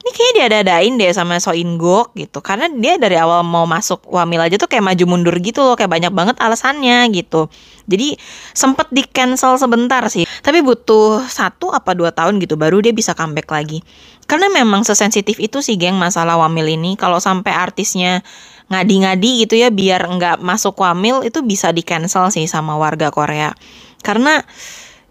ini 0.00 0.10
kayaknya 0.16 0.32
dia 0.32 0.44
ada-adain 0.48 0.96
deh 0.96 1.12
sama 1.12 1.36
So 1.36 1.52
In 1.52 1.76
Gok 1.76 2.16
gitu. 2.16 2.40
Karena 2.40 2.72
dia 2.72 2.96
dari 2.96 3.20
awal 3.20 3.44
mau 3.44 3.68
masuk 3.68 4.08
wamil 4.08 4.40
aja 4.40 4.56
tuh 4.56 4.64
kayak 4.64 4.80
maju 4.80 5.04
mundur 5.04 5.36
gitu 5.44 5.60
loh, 5.60 5.76
kayak 5.76 5.92
banyak 5.92 6.08
banget 6.08 6.40
alasannya 6.40 7.04
gitu. 7.12 7.52
Jadi 7.84 8.16
sempet 8.56 8.88
di 8.88 9.04
cancel 9.04 9.60
sebentar 9.60 10.00
sih. 10.08 10.24
Tapi 10.24 10.64
butuh 10.64 11.20
satu 11.28 11.68
apa 11.76 11.92
dua 11.92 12.16
tahun 12.16 12.40
gitu 12.40 12.56
baru 12.56 12.80
dia 12.80 12.96
bisa 12.96 13.12
comeback 13.12 13.52
lagi. 13.52 13.84
Karena 14.24 14.48
memang 14.48 14.88
sesensitif 14.88 15.36
itu 15.36 15.60
sih 15.60 15.76
geng 15.76 16.00
masalah 16.00 16.40
wamil 16.40 16.64
ini. 16.64 16.96
Kalau 16.96 17.20
sampai 17.20 17.52
artisnya 17.52 18.24
ngadi-ngadi 18.72 19.44
gitu 19.44 19.60
ya 19.60 19.68
biar 19.68 20.06
nggak 20.06 20.40
masuk 20.40 20.80
wamil 20.80 21.26
itu 21.28 21.44
bisa 21.44 21.76
di 21.76 21.84
cancel 21.84 22.32
sih 22.32 22.48
sama 22.48 22.78
warga 22.80 23.12
Korea. 23.12 23.52
Karena 24.00 24.40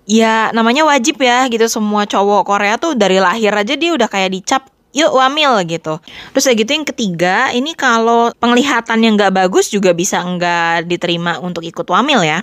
ya 0.09 0.49
namanya 0.57 0.89
wajib 0.89 1.21
ya 1.21 1.45
gitu 1.53 1.69
semua 1.69 2.09
cowok 2.09 2.41
Korea 2.41 2.81
tuh 2.81 2.97
dari 2.97 3.21
lahir 3.21 3.53
aja 3.53 3.77
dia 3.77 3.93
udah 3.93 4.09
kayak 4.09 4.33
dicap 4.33 4.65
yuk 4.89 5.11
wamil 5.13 5.61
gitu. 5.69 6.01
Terus 6.33 6.43
kayak 6.49 6.57
gitu 6.65 6.71
yang 6.73 6.87
ketiga, 6.87 7.35
ini 7.53 7.77
kalau 7.77 8.33
penglihatan 8.41 9.05
yang 9.05 9.13
nggak 9.17 9.33
bagus 9.35 9.69
juga 9.69 9.93
bisa 9.93 10.21
nggak 10.21 10.89
diterima 10.89 11.37
untuk 11.41 11.61
ikut 11.61 11.85
wamil 11.85 12.25
ya. 12.25 12.41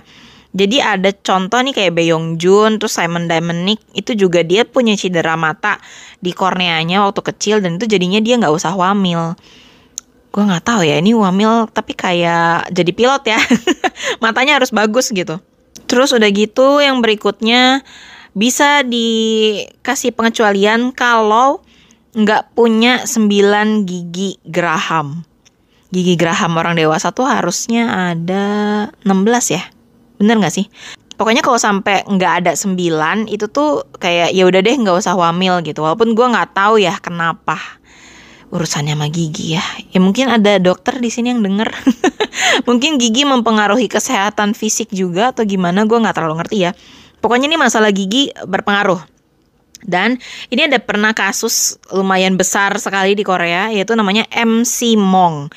Jadi 0.55 0.79
ada 0.79 1.11
contoh 1.11 1.59
nih 1.59 1.75
kayak 1.75 1.93
Baeyong 1.93 2.39
Jun, 2.39 2.79
terus 2.79 2.95
Simon 2.95 3.27
Nick 3.67 3.83
itu 3.93 4.15
juga 4.15 4.41
dia 4.41 4.63
punya 4.63 4.95
cedera 4.95 5.35
mata 5.35 5.77
di 6.23 6.31
korneanya 6.31 7.03
waktu 7.03 7.21
kecil 7.21 7.61
dan 7.61 7.77
itu 7.77 7.85
jadinya 7.85 8.17
dia 8.23 8.39
nggak 8.39 8.55
usah 8.55 8.73
wamil. 8.73 9.35
Gue 10.31 10.43
nggak 10.47 10.63
tahu 10.65 10.81
ya 10.87 10.97
ini 10.97 11.13
wamil 11.13 11.67
tapi 11.69 11.93
kayak 11.93 12.71
jadi 12.71 12.91
pilot 12.95 13.23
ya, 13.27 13.39
matanya 14.23 14.57
harus 14.57 14.71
bagus 14.71 15.11
gitu. 15.11 15.37
Terus 15.85 16.15
udah 16.15 16.29
gitu 16.31 16.79
yang 16.79 17.03
berikutnya 17.03 17.83
bisa 18.33 18.81
dikasih 18.87 20.15
pengecualian 20.15 20.89
kalau 20.95 21.61
nggak 22.17 22.57
punya 22.57 23.05
9 23.05 23.85
gigi 23.85 24.41
geraham. 24.41 25.21
Gigi 25.93 26.17
geraham 26.17 26.57
orang 26.57 26.75
dewasa 26.75 27.13
tuh 27.15 27.29
harusnya 27.29 28.11
ada 28.11 28.43
16 29.07 29.55
ya 29.55 29.63
Bener 30.17 30.41
gak 30.41 30.53
sih? 30.53 30.65
Pokoknya 31.17 31.41
kalau 31.41 31.57
sampai 31.57 32.05
nggak 32.05 32.33
ada 32.45 32.53
sembilan 32.53 33.25
itu 33.25 33.49
tuh 33.49 33.89
kayak 33.97 34.37
ya 34.37 34.45
udah 34.45 34.61
deh 34.61 34.75
nggak 34.77 35.01
usah 35.01 35.17
wamil 35.17 35.65
gitu. 35.65 35.81
Walaupun 35.81 36.13
gue 36.13 36.27
nggak 36.29 36.53
tahu 36.53 36.77
ya 36.77 36.93
kenapa 37.01 37.57
urusannya 38.53 38.93
sama 38.93 39.09
gigi 39.09 39.57
ya. 39.57 39.65
Ya 39.89 39.97
mungkin 39.97 40.29
ada 40.29 40.61
dokter 40.61 41.01
di 41.01 41.09
sini 41.09 41.33
yang 41.33 41.41
denger. 41.41 41.73
mungkin 42.69 43.01
gigi 43.01 43.25
mempengaruhi 43.25 43.89
kesehatan 43.89 44.53
fisik 44.53 44.93
juga 44.93 45.33
atau 45.33 45.41
gimana 45.41 45.89
gue 45.89 45.97
nggak 45.97 46.13
terlalu 46.13 46.37
ngerti 46.37 46.57
ya. 46.69 46.71
Pokoknya 47.17 47.49
ini 47.49 47.57
masalah 47.57 47.89
gigi 47.89 48.29
berpengaruh. 48.45 49.16
Dan 49.87 50.19
ini 50.51 50.67
ada 50.67 50.83
pernah 50.83 51.15
kasus 51.15 51.79
lumayan 51.95 52.35
besar 52.35 52.75
sekali 52.75 53.15
di 53.15 53.23
Korea 53.23 53.71
yaitu 53.71 53.95
namanya 53.95 54.27
MC 54.35 54.99
Mong 54.99 55.47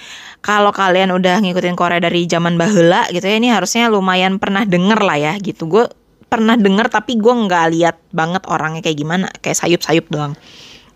kalau 0.40 0.70
kalian 0.72 1.12
udah 1.12 1.42
ngikutin 1.42 1.76
Korea 1.76 2.00
dari 2.00 2.24
zaman 2.24 2.56
bahula 2.56 3.04
gitu 3.12 3.26
ya 3.26 3.36
ini 3.36 3.52
harusnya 3.52 3.92
lumayan 3.92 4.40
pernah 4.40 4.64
denger 4.64 5.02
lah 5.02 5.18
ya 5.18 5.32
gitu 5.36 5.68
gue 5.68 5.84
pernah 6.30 6.56
denger 6.56 6.88
tapi 6.88 7.18
gue 7.18 7.34
nggak 7.34 7.66
lihat 7.76 7.96
banget 8.14 8.46
orangnya 8.48 8.80
kayak 8.80 8.98
gimana 9.02 9.26
kayak 9.42 9.58
sayup-sayup 9.58 10.06
doang 10.08 10.32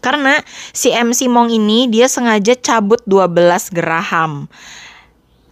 karena 0.05 0.41
si 0.73 0.93
MC 0.93 1.33
Mong 1.33 1.49
ini 1.49 1.89
dia 1.89 2.13
sengaja 2.13 2.57
cabut 2.61 3.01
12 3.09 3.73
geraham 3.73 4.53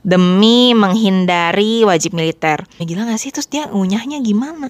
demi 0.05 0.77
menghindari 0.77 1.87
wajib 1.89 2.13
militer. 2.13 2.67
Gila 2.77 3.09
gak 3.09 3.23
sih? 3.23 3.33
Terus 3.33 3.49
dia 3.49 3.71
ngunyahnya 3.71 4.21
gimana? 4.21 4.69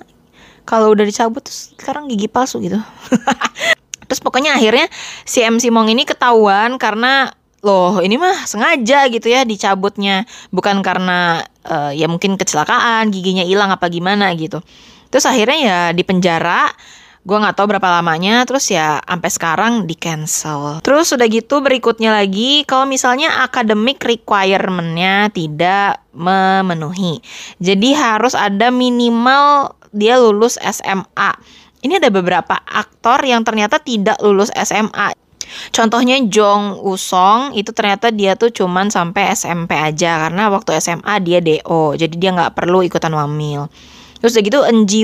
Kalau 0.63 0.95
udah 0.95 1.03
dicabut 1.03 1.43
terus 1.43 1.75
sekarang 1.79 2.07
gigi 2.07 2.31
palsu 2.31 2.63
gitu. 2.63 2.79
terus 4.09 4.21
pokoknya 4.21 4.55
akhirnya 4.59 4.87
si 5.25 5.41
MC 5.41 5.73
Mong 5.73 5.89
ini 5.89 6.05
ketahuan 6.05 6.77
karena 6.77 7.33
loh 7.63 8.03
ini 8.03 8.19
mah 8.19 8.47
sengaja 8.47 9.07
gitu 9.11 9.27
ya 9.31 9.43
dicabutnya. 9.43 10.29
Bukan 10.55 10.83
karena 10.83 11.43
uh, 11.67 11.91
ya 11.91 12.07
mungkin 12.07 12.39
kecelakaan 12.39 13.11
giginya 13.11 13.43
hilang 13.43 13.71
apa 13.75 13.91
gimana 13.91 14.31
gitu. 14.39 14.63
Terus 15.13 15.29
akhirnya 15.29 15.59
ya 15.59 15.79
di 15.93 16.03
penjara 16.07 16.73
gue 17.23 17.39
nggak 17.39 17.55
tahu 17.55 17.71
berapa 17.71 18.03
lamanya 18.03 18.43
terus 18.43 18.67
ya 18.67 18.99
sampai 18.99 19.31
sekarang 19.31 19.73
di 19.87 19.95
cancel 19.95 20.83
terus 20.83 21.15
udah 21.15 21.29
gitu 21.31 21.63
berikutnya 21.63 22.11
lagi 22.11 22.67
kalau 22.67 22.83
misalnya 22.83 23.47
academic 23.47 24.03
requirementnya 24.03 25.31
tidak 25.31 26.03
memenuhi 26.11 27.23
jadi 27.63 27.95
harus 27.95 28.35
ada 28.35 28.75
minimal 28.75 29.79
dia 29.93 30.19
lulus 30.19 30.59
SMA 30.59 31.31
ini 31.83 31.99
ada 32.01 32.09
beberapa 32.09 32.59
aktor 32.67 33.23
yang 33.23 33.45
ternyata 33.47 33.79
tidak 33.79 34.19
lulus 34.25 34.51
SMA 34.57 35.15
Contohnya 35.73 36.17
Jong 36.33 36.81
Usong 36.81 37.53
itu 37.53 37.71
ternyata 37.77 38.09
dia 38.09 38.35
tuh 38.39 38.49
cuman 38.49 38.89
sampai 38.89 39.33
SMP 39.37 39.77
aja 39.77 40.29
karena 40.29 40.49
waktu 40.49 40.81
SMA 40.81 41.15
dia 41.21 41.45
DO, 41.45 41.97
jadi 41.97 42.15
dia 42.17 42.31
nggak 42.33 42.57
perlu 42.57 42.81
ikutan 42.85 43.13
wamil. 43.13 43.69
Terus 44.23 44.39
udah 44.39 44.45
gitu 44.47 44.59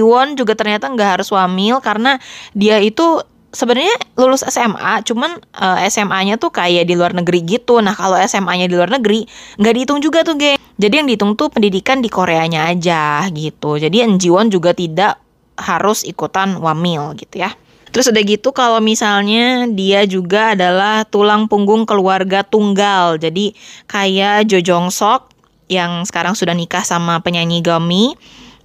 Won 0.07 0.39
juga 0.39 0.55
ternyata 0.55 0.87
nggak 0.89 1.21
harus 1.21 1.29
wamil 1.35 1.83
karena 1.83 2.23
dia 2.55 2.79
itu 2.79 3.21
sebenarnya 3.53 3.97
lulus 4.21 4.45
SMA, 4.45 5.05
cuman 5.05 5.41
uh, 5.57 5.81
eh, 5.81 5.89
SMA-nya 5.89 6.37
tuh 6.37 6.53
kayak 6.53 6.85
di 6.85 6.95
luar 6.95 7.17
negeri 7.17 7.45
gitu. 7.45 7.81
Nah 7.81 7.97
kalau 7.97 8.21
SMA-nya 8.21 8.69
di 8.69 8.75
luar 8.77 8.93
negeri 8.93 9.25
nggak 9.57 9.73
dihitung 9.75 10.01
juga 10.05 10.25
tuh 10.25 10.37
geng. 10.37 10.61
Jadi 10.79 10.95
yang 10.95 11.07
dihitung 11.11 11.35
tuh 11.35 11.51
pendidikan 11.51 11.99
di 11.99 12.07
Koreanya 12.13 12.71
aja 12.71 13.27
gitu. 13.35 13.81
Jadi 13.81 14.05
Won 14.31 14.53
juga 14.53 14.71
tidak 14.77 15.19
harus 15.59 16.07
ikutan 16.07 16.61
wamil 16.63 17.19
gitu 17.19 17.43
ya. 17.43 17.51
Terus 17.89 18.13
udah 18.13 18.23
gitu 18.23 18.53
kalau 18.53 18.79
misalnya 18.85 19.65
dia 19.73 20.05
juga 20.05 20.53
adalah 20.55 21.09
tulang 21.09 21.49
punggung 21.49 21.89
keluarga 21.89 22.45
tunggal. 22.45 23.17
Jadi 23.17 23.57
kayak 23.89 24.47
Jo 24.47 24.61
Jong 24.61 24.93
Sok 24.93 25.35
yang 25.73 26.05
sekarang 26.05 26.37
sudah 26.37 26.53
nikah 26.55 26.85
sama 26.85 27.21
penyanyi 27.25 27.65
Gami. 27.65 28.15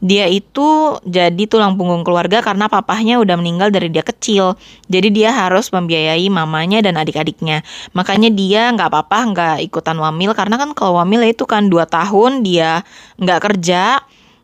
Dia 0.04 0.28
itu 0.28 1.00
jadi 1.08 1.48
tulang 1.48 1.80
punggung 1.80 2.04
keluarga 2.04 2.44
karena 2.44 2.68
papahnya 2.68 3.24
udah 3.24 3.40
meninggal 3.40 3.72
dari 3.72 3.88
dia 3.88 4.04
kecil. 4.04 4.60
Jadi 4.92 5.16
dia 5.16 5.32
harus 5.32 5.72
membiayai 5.72 6.28
mamanya 6.28 6.84
dan 6.84 7.00
adik-adiknya. 7.00 7.64
Makanya 7.96 8.28
dia 8.28 8.68
nggak 8.76 8.92
apa-apa 8.92 9.20
nggak 9.32 9.58
ikutan 9.72 9.96
wamil 9.96 10.36
karena 10.36 10.60
kan 10.60 10.76
kalau 10.76 11.00
wamil 11.00 11.24
itu 11.24 11.48
kan 11.48 11.72
dua 11.72 11.88
tahun 11.88 12.44
dia 12.44 12.84
nggak 13.16 13.40
kerja 13.40 14.04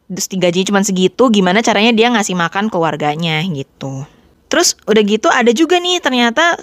terus 0.09 0.25
gajinya 0.31 0.67
cuma 0.73 0.81
segitu 0.81 1.29
gimana 1.29 1.61
caranya 1.61 1.93
dia 1.93 2.07
ngasih 2.09 2.39
makan 2.39 2.71
keluarganya 2.71 3.43
gitu. 3.43 4.07
Terus 4.47 4.79
udah 4.87 5.03
gitu 5.05 5.27
ada 5.27 5.51
juga 5.51 5.77
nih 5.77 5.99
ternyata 6.01 6.57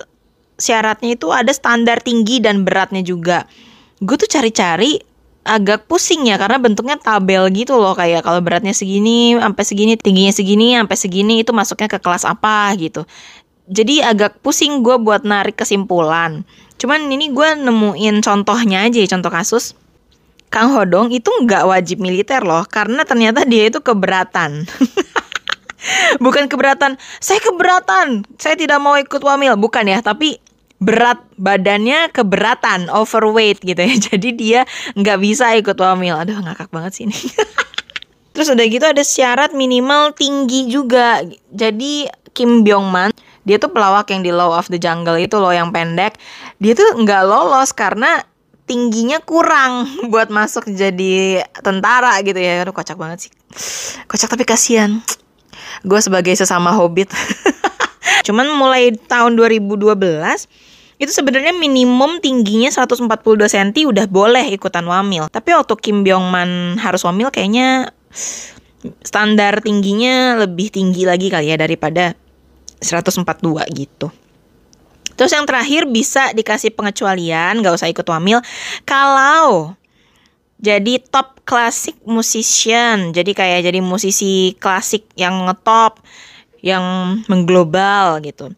syaratnya 0.56 1.14
itu 1.14 1.30
ada 1.30 1.52
standar 1.52 2.00
tinggi 2.00 2.40
dan 2.40 2.64
beratnya 2.64 3.04
juga. 3.04 3.44
Gue 4.00 4.16
tuh 4.16 4.26
cari-cari 4.26 4.98
agak 5.46 5.86
pusing 5.86 6.26
ya 6.26 6.36
karena 6.36 6.58
bentuknya 6.58 6.98
tabel 6.98 7.46
gitu 7.54 7.78
loh 7.78 7.94
kayak 7.94 8.26
kalau 8.26 8.42
beratnya 8.42 8.74
segini 8.74 9.38
sampai 9.38 9.64
segini 9.64 9.94
tingginya 9.94 10.34
segini 10.34 10.74
sampai 10.74 10.96
segini 10.98 11.34
itu 11.40 11.54
masuknya 11.54 11.86
ke 11.86 11.98
kelas 12.02 12.26
apa 12.26 12.74
gitu. 12.76 13.06
Jadi 13.66 14.02
agak 14.02 14.42
pusing 14.42 14.82
gue 14.82 14.98
buat 14.98 15.26
narik 15.26 15.58
kesimpulan. 15.58 16.46
Cuman 16.78 17.10
ini 17.10 17.30
gue 17.34 17.48
nemuin 17.56 18.22
contohnya 18.22 18.86
aja 18.86 19.00
contoh 19.10 19.32
kasus. 19.32 19.78
Kang 20.46 20.70
Hodong 20.70 21.10
itu 21.10 21.26
nggak 21.26 21.66
wajib 21.66 21.98
militer 21.98 22.46
loh 22.46 22.62
karena 22.66 23.02
ternyata 23.02 23.42
dia 23.42 23.66
itu 23.66 23.82
keberatan. 23.82 24.66
Bukan 26.24 26.50
keberatan 26.50 26.98
saya 27.18 27.38
keberatan 27.42 28.26
saya 28.38 28.54
tidak 28.54 28.78
mau 28.78 28.94
ikut 28.94 29.22
wamil. 29.22 29.58
Bukan 29.58 29.90
ya 29.90 29.98
tapi 30.02 30.38
berat 30.76 31.24
badannya 31.40 32.12
keberatan 32.12 32.92
overweight 32.92 33.64
gitu 33.64 33.80
ya 33.80 33.94
jadi 34.12 34.28
dia 34.32 34.60
nggak 34.96 35.18
bisa 35.20 35.56
ikut 35.56 35.76
wamil 35.76 36.20
aduh 36.20 36.36
ngakak 36.40 36.68
banget 36.68 36.92
sih 36.92 37.02
ini 37.08 37.16
terus 38.36 38.52
udah 38.52 38.66
gitu 38.68 38.84
ada 38.84 39.00
syarat 39.00 39.56
minimal 39.56 40.12
tinggi 40.12 40.68
juga 40.68 41.24
jadi 41.48 42.12
Kim 42.36 42.68
Byung 42.68 42.92
Man 42.92 43.16
dia 43.48 43.56
tuh 43.56 43.72
pelawak 43.72 44.12
yang 44.12 44.20
di 44.20 44.28
Law 44.28 44.52
of 44.52 44.68
the 44.68 44.76
Jungle 44.76 45.16
itu 45.16 45.40
loh 45.40 45.54
yang 45.54 45.72
pendek 45.72 46.20
dia 46.60 46.76
tuh 46.76 47.00
nggak 47.00 47.22
lolos 47.24 47.72
karena 47.72 48.20
tingginya 48.66 49.22
kurang 49.22 49.86
buat 50.12 50.28
masuk 50.28 50.68
jadi 50.68 51.46
tentara 51.62 52.18
gitu 52.26 52.36
ya. 52.36 52.66
Aduh 52.66 52.74
kocak 52.74 52.98
banget 52.98 53.30
sih. 53.30 53.32
Kocak 54.10 54.28
tapi 54.28 54.44
kasihan. 54.44 55.00
Gue 55.86 56.02
sebagai 56.02 56.34
sesama 56.34 56.74
hobbit. 56.74 57.08
Cuman 58.26 58.50
mulai 58.58 58.92
tahun 59.06 59.38
2012 59.38 59.94
itu 60.96 61.12
sebenarnya 61.12 61.52
minimum 61.52 62.24
tingginya 62.24 62.72
142 62.72 63.08
cm 63.52 63.92
udah 63.92 64.06
boleh 64.08 64.48
ikutan 64.48 64.84
wamil. 64.88 65.28
Tapi 65.28 65.52
waktu 65.52 65.76
Kim 65.76 66.00
Byung 66.00 66.32
Man 66.32 66.80
harus 66.80 67.04
wamil 67.04 67.28
kayaknya 67.28 67.92
standar 69.04 69.60
tingginya 69.60 70.40
lebih 70.40 70.72
tinggi 70.72 71.04
lagi 71.04 71.28
kali 71.28 71.52
ya 71.52 71.56
daripada 71.60 72.16
142 72.80 73.24
gitu. 73.76 74.08
Terus 75.16 75.32
yang 75.32 75.48
terakhir 75.48 75.88
bisa 75.88 76.32
dikasih 76.36 76.76
pengecualian, 76.76 77.64
gak 77.64 77.76
usah 77.76 77.88
ikut 77.88 78.04
wamil. 78.04 78.44
Kalau 78.84 79.72
jadi 80.60 81.00
top 81.08 81.40
klasik 81.44 81.96
musician, 82.04 83.16
jadi 83.16 83.32
kayak 83.32 83.68
jadi 83.68 83.80
musisi 83.80 84.56
klasik 84.60 85.08
yang 85.16 85.48
ngetop, 85.48 86.00
yang 86.60 86.84
mengglobal 87.28 88.20
gitu. 88.24 88.52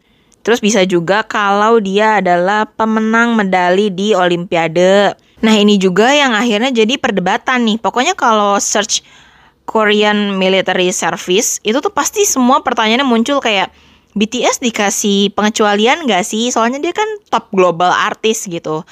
Terus 0.49 0.65
bisa 0.65 0.81
juga 0.89 1.29
kalau 1.29 1.77
dia 1.77 2.25
adalah 2.25 2.65
pemenang 2.65 3.37
medali 3.37 3.93
di 3.93 4.17
Olimpiade. 4.17 5.13
Nah 5.45 5.53
ini 5.53 5.77
juga 5.77 6.09
yang 6.09 6.33
akhirnya 6.33 6.73
jadi 6.73 6.97
perdebatan 6.97 7.69
nih. 7.69 7.77
Pokoknya 7.77 8.17
kalau 8.17 8.57
search 8.57 9.05
Korean 9.69 10.41
Military 10.41 10.89
Service 10.89 11.61
itu 11.61 11.77
tuh 11.85 11.93
pasti 11.93 12.25
semua 12.25 12.65
pertanyaannya 12.65 13.05
muncul 13.05 13.45
kayak 13.45 13.69
BTS 14.17 14.65
dikasih 14.65 15.37
pengecualian 15.37 16.09
gak 16.09 16.25
sih? 16.25 16.49
Soalnya 16.49 16.81
dia 16.81 16.97
kan 16.97 17.05
top 17.29 17.53
global 17.53 17.93
artis 17.93 18.49
gitu. 18.49 18.89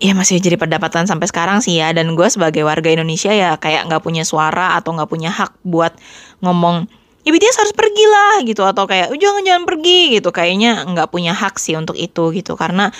Ya 0.00 0.16
masih 0.16 0.40
jadi 0.40 0.56
perdebatan 0.56 1.04
sampai 1.04 1.28
sekarang 1.28 1.60
sih 1.60 1.84
ya. 1.84 1.92
Dan 1.92 2.16
gue 2.16 2.28
sebagai 2.32 2.64
warga 2.64 2.88
Indonesia 2.88 3.28
ya 3.28 3.60
kayak 3.60 3.92
nggak 3.92 4.00
punya 4.00 4.24
suara 4.24 4.72
atau 4.80 4.96
nggak 4.96 5.10
punya 5.12 5.28
hak 5.28 5.52
buat 5.68 5.92
ngomong 6.40 6.88
ya 7.24 7.30
BTS 7.32 7.56
harus 7.64 7.74
pergi 7.74 8.04
lah 8.04 8.34
gitu 8.44 8.62
atau 8.62 8.84
kayak 8.84 9.10
jangan 9.16 9.42
jangan 9.42 9.64
pergi 9.64 10.20
gitu. 10.20 10.28
Kayaknya 10.30 10.84
nggak 10.84 11.08
punya 11.08 11.32
hak 11.32 11.56
sih 11.56 11.74
untuk 11.74 11.96
itu 11.96 12.30
gitu 12.36 12.54
karena 12.54 12.92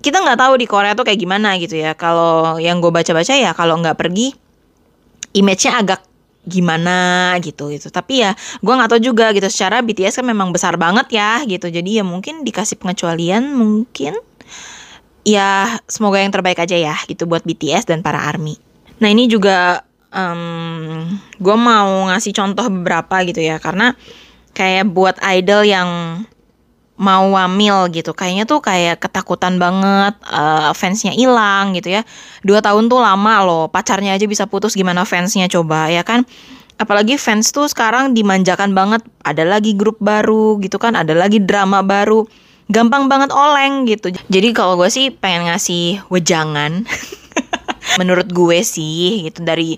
kita 0.00 0.22
nggak 0.22 0.38
tahu 0.38 0.54
di 0.56 0.66
Korea 0.66 0.96
tuh 0.96 1.04
kayak 1.04 1.20
gimana 1.20 1.54
gitu 1.60 1.76
ya. 1.76 1.92
Kalau 1.92 2.56
yang 2.56 2.80
gue 2.80 2.88
baca-baca 2.88 3.34
ya 3.36 3.52
kalau 3.52 3.76
nggak 3.78 3.96
pergi 4.00 4.32
image-nya 5.36 5.84
agak 5.84 6.00
gimana 6.48 7.36
gitu 7.44 7.68
gitu. 7.68 7.92
Tapi 7.92 8.24
ya 8.24 8.32
gue 8.34 8.72
nggak 8.72 8.88
tahu 8.88 9.00
juga 9.04 9.36
gitu. 9.36 9.46
Secara 9.52 9.84
BTS 9.84 10.24
kan 10.24 10.26
memang 10.26 10.48
besar 10.50 10.80
banget 10.80 11.12
ya 11.12 11.44
gitu. 11.44 11.68
Jadi 11.68 12.00
ya 12.00 12.04
mungkin 12.06 12.42
dikasih 12.42 12.80
pengecualian 12.80 13.52
mungkin 13.52 14.16
ya 15.28 15.76
semoga 15.84 16.24
yang 16.24 16.32
terbaik 16.32 16.56
aja 16.56 16.72
ya 16.72 16.96
gitu 17.04 17.28
buat 17.28 17.44
BTS 17.44 17.84
dan 17.84 18.00
para 18.00 18.24
ARMY. 18.32 18.56
Nah 18.98 19.08
ini 19.12 19.28
juga 19.28 19.84
um, 20.12 21.04
gue 21.38 21.56
mau 21.56 22.08
ngasih 22.12 22.32
contoh 22.32 22.66
beberapa 22.68 23.24
gitu 23.24 23.40
ya 23.44 23.60
karena 23.60 23.96
kayak 24.56 24.90
buat 24.90 25.16
idol 25.22 25.62
yang 25.64 25.88
mau 26.98 27.30
wamil 27.30 27.86
gitu 27.94 28.10
kayaknya 28.10 28.42
tuh 28.42 28.58
kayak 28.58 28.98
ketakutan 28.98 29.54
banget 29.62 30.18
uh, 30.26 30.74
fansnya 30.74 31.14
hilang 31.14 31.78
gitu 31.78 31.94
ya. 31.94 32.02
Dua 32.42 32.58
tahun 32.58 32.90
tuh 32.90 32.98
lama 32.98 33.46
loh 33.46 33.64
pacarnya 33.70 34.18
aja 34.18 34.26
bisa 34.26 34.50
putus 34.50 34.74
gimana 34.74 35.06
fansnya 35.06 35.46
coba 35.46 35.86
ya 35.94 36.02
kan? 36.02 36.26
Apalagi 36.78 37.18
fans 37.18 37.50
tuh 37.50 37.66
sekarang 37.70 38.14
dimanjakan 38.14 38.70
banget 38.74 39.02
ada 39.22 39.42
lagi 39.42 39.74
grup 39.74 39.98
baru 39.98 40.58
gitu 40.62 40.78
kan 40.78 40.98
ada 40.98 41.14
lagi 41.14 41.38
drama 41.38 41.86
baru. 41.86 42.26
Gampang 42.68 43.08
banget 43.08 43.32
oleng 43.32 43.88
gitu. 43.88 44.12
Jadi 44.28 44.52
kalau 44.52 44.76
gue 44.76 44.92
sih 44.92 45.08
pengen 45.08 45.48
ngasih 45.48 46.04
wejangan 46.12 46.84
menurut 47.98 48.30
gue 48.30 48.62
sih 48.62 49.26
gitu 49.26 49.42
dari 49.42 49.74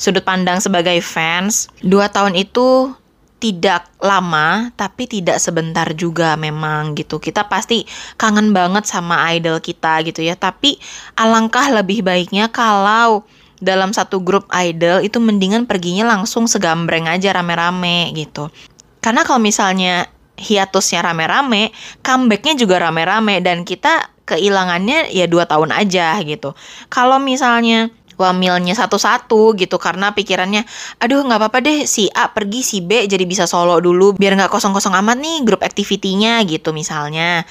sudut 0.00 0.24
pandang 0.24 0.64
sebagai 0.64 0.96
fans 1.04 1.68
dua 1.84 2.08
tahun 2.08 2.32
itu 2.40 2.96
tidak 3.38 3.86
lama 4.02 4.74
tapi 4.74 5.06
tidak 5.06 5.38
sebentar 5.38 5.86
juga 5.94 6.34
memang 6.34 6.98
gitu. 6.98 7.22
Kita 7.22 7.46
pasti 7.46 7.86
kangen 8.18 8.50
banget 8.50 8.88
sama 8.90 9.30
idol 9.30 9.62
kita 9.62 10.02
gitu 10.02 10.26
ya. 10.26 10.34
Tapi 10.34 10.74
alangkah 11.14 11.70
lebih 11.70 12.02
baiknya 12.02 12.50
kalau 12.50 13.22
dalam 13.58 13.90
satu 13.94 14.22
grup 14.22 14.46
idol 14.54 15.02
itu 15.02 15.18
mendingan 15.18 15.66
perginya 15.66 16.18
langsung 16.18 16.50
segambreng 16.50 17.06
aja 17.06 17.34
rame-rame 17.34 18.10
gitu. 18.14 18.50
Karena 18.98 19.22
kalau 19.22 19.42
misalnya 19.42 20.10
hiatusnya 20.38 21.02
rame-rame, 21.02 21.74
comebacknya 22.02 22.54
juga 22.54 22.78
rame-rame 22.78 23.42
dan 23.42 23.66
kita 23.66 24.17
kehilangannya 24.28 25.08
ya 25.08 25.24
dua 25.24 25.48
tahun 25.48 25.72
aja 25.72 26.20
gitu. 26.20 26.52
Kalau 26.92 27.16
misalnya 27.16 27.88
wamilnya 28.18 28.74
satu-satu 28.74 29.54
gitu 29.54 29.78
karena 29.78 30.10
pikirannya 30.10 30.66
aduh 30.98 31.22
nggak 31.22 31.38
apa-apa 31.38 31.58
deh 31.62 31.78
si 31.86 32.10
A 32.10 32.34
pergi 32.34 32.66
si 32.66 32.82
B 32.82 33.06
jadi 33.06 33.22
bisa 33.22 33.46
solo 33.46 33.78
dulu 33.78 34.18
biar 34.18 34.34
nggak 34.34 34.50
kosong-kosong 34.50 34.90
amat 34.98 35.22
nih 35.22 35.46
grup 35.46 35.62
activity-nya 35.64 36.42
gitu 36.44 36.74
misalnya. 36.74 37.46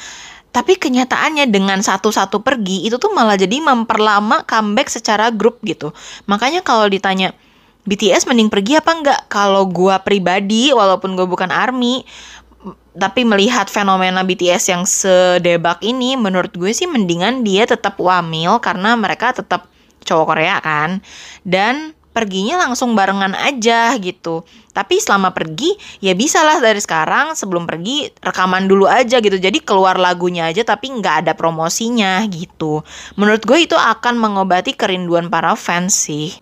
Tapi 0.51 0.75
kenyataannya 0.75 1.53
dengan 1.53 1.79
satu-satu 1.79 2.41
pergi 2.41 2.87
itu 2.87 2.97
tuh 2.97 3.13
malah 3.13 3.37
jadi 3.37 3.61
memperlama 3.61 4.47
comeback 4.47 4.89
secara 4.89 5.29
grup 5.29 5.61
gitu. 5.61 5.93
Makanya 6.25 6.65
kalau 6.65 6.89
ditanya 6.89 7.35
BTS 7.87 8.27
mending 8.27 8.51
pergi 8.51 8.75
apa 8.75 8.91
enggak 8.91 9.21
kalau 9.31 9.63
gua 9.69 10.03
pribadi 10.03 10.75
walaupun 10.75 11.15
gue 11.15 11.23
bukan 11.23 11.47
army 11.53 12.03
tapi 12.97 13.21
melihat 13.23 13.69
fenomena 13.69 14.25
BTS 14.25 14.63
yang 14.73 14.83
sedebak 14.83 15.79
ini 15.85 16.17
menurut 16.17 16.49
gue 16.57 16.73
sih 16.73 16.89
mendingan 16.89 17.45
dia 17.45 17.69
tetap 17.69 18.01
wamil 18.01 18.57
karena 18.57 18.97
mereka 18.97 19.37
tetap 19.37 19.69
cowok 20.01 20.33
Korea 20.33 20.57
kan 20.63 21.05
dan 21.45 21.93
perginya 22.17 22.57
langsung 22.57 22.97
barengan 22.97 23.37
aja 23.37 23.93
gitu. 24.01 24.41
Tapi 24.73 24.97
selama 24.97 25.37
pergi 25.37 25.77
ya 26.01 26.17
bisa 26.17 26.41
lah 26.41 26.57
dari 26.57 26.81
sekarang 26.81 27.37
sebelum 27.37 27.69
pergi 27.69 28.09
rekaman 28.17 28.65
dulu 28.65 28.89
aja 28.89 29.21
gitu. 29.21 29.37
Jadi 29.37 29.61
keluar 29.61 30.01
lagunya 30.01 30.49
aja 30.49 30.65
tapi 30.65 30.89
nggak 30.97 31.21
ada 31.21 31.33
promosinya 31.37 32.25
gitu. 32.25 32.81
Menurut 33.21 33.45
gue 33.45 33.69
itu 33.69 33.77
akan 33.77 34.17
mengobati 34.17 34.73
kerinduan 34.73 35.29
para 35.29 35.53
fans 35.53 35.93
sih. 35.93 36.33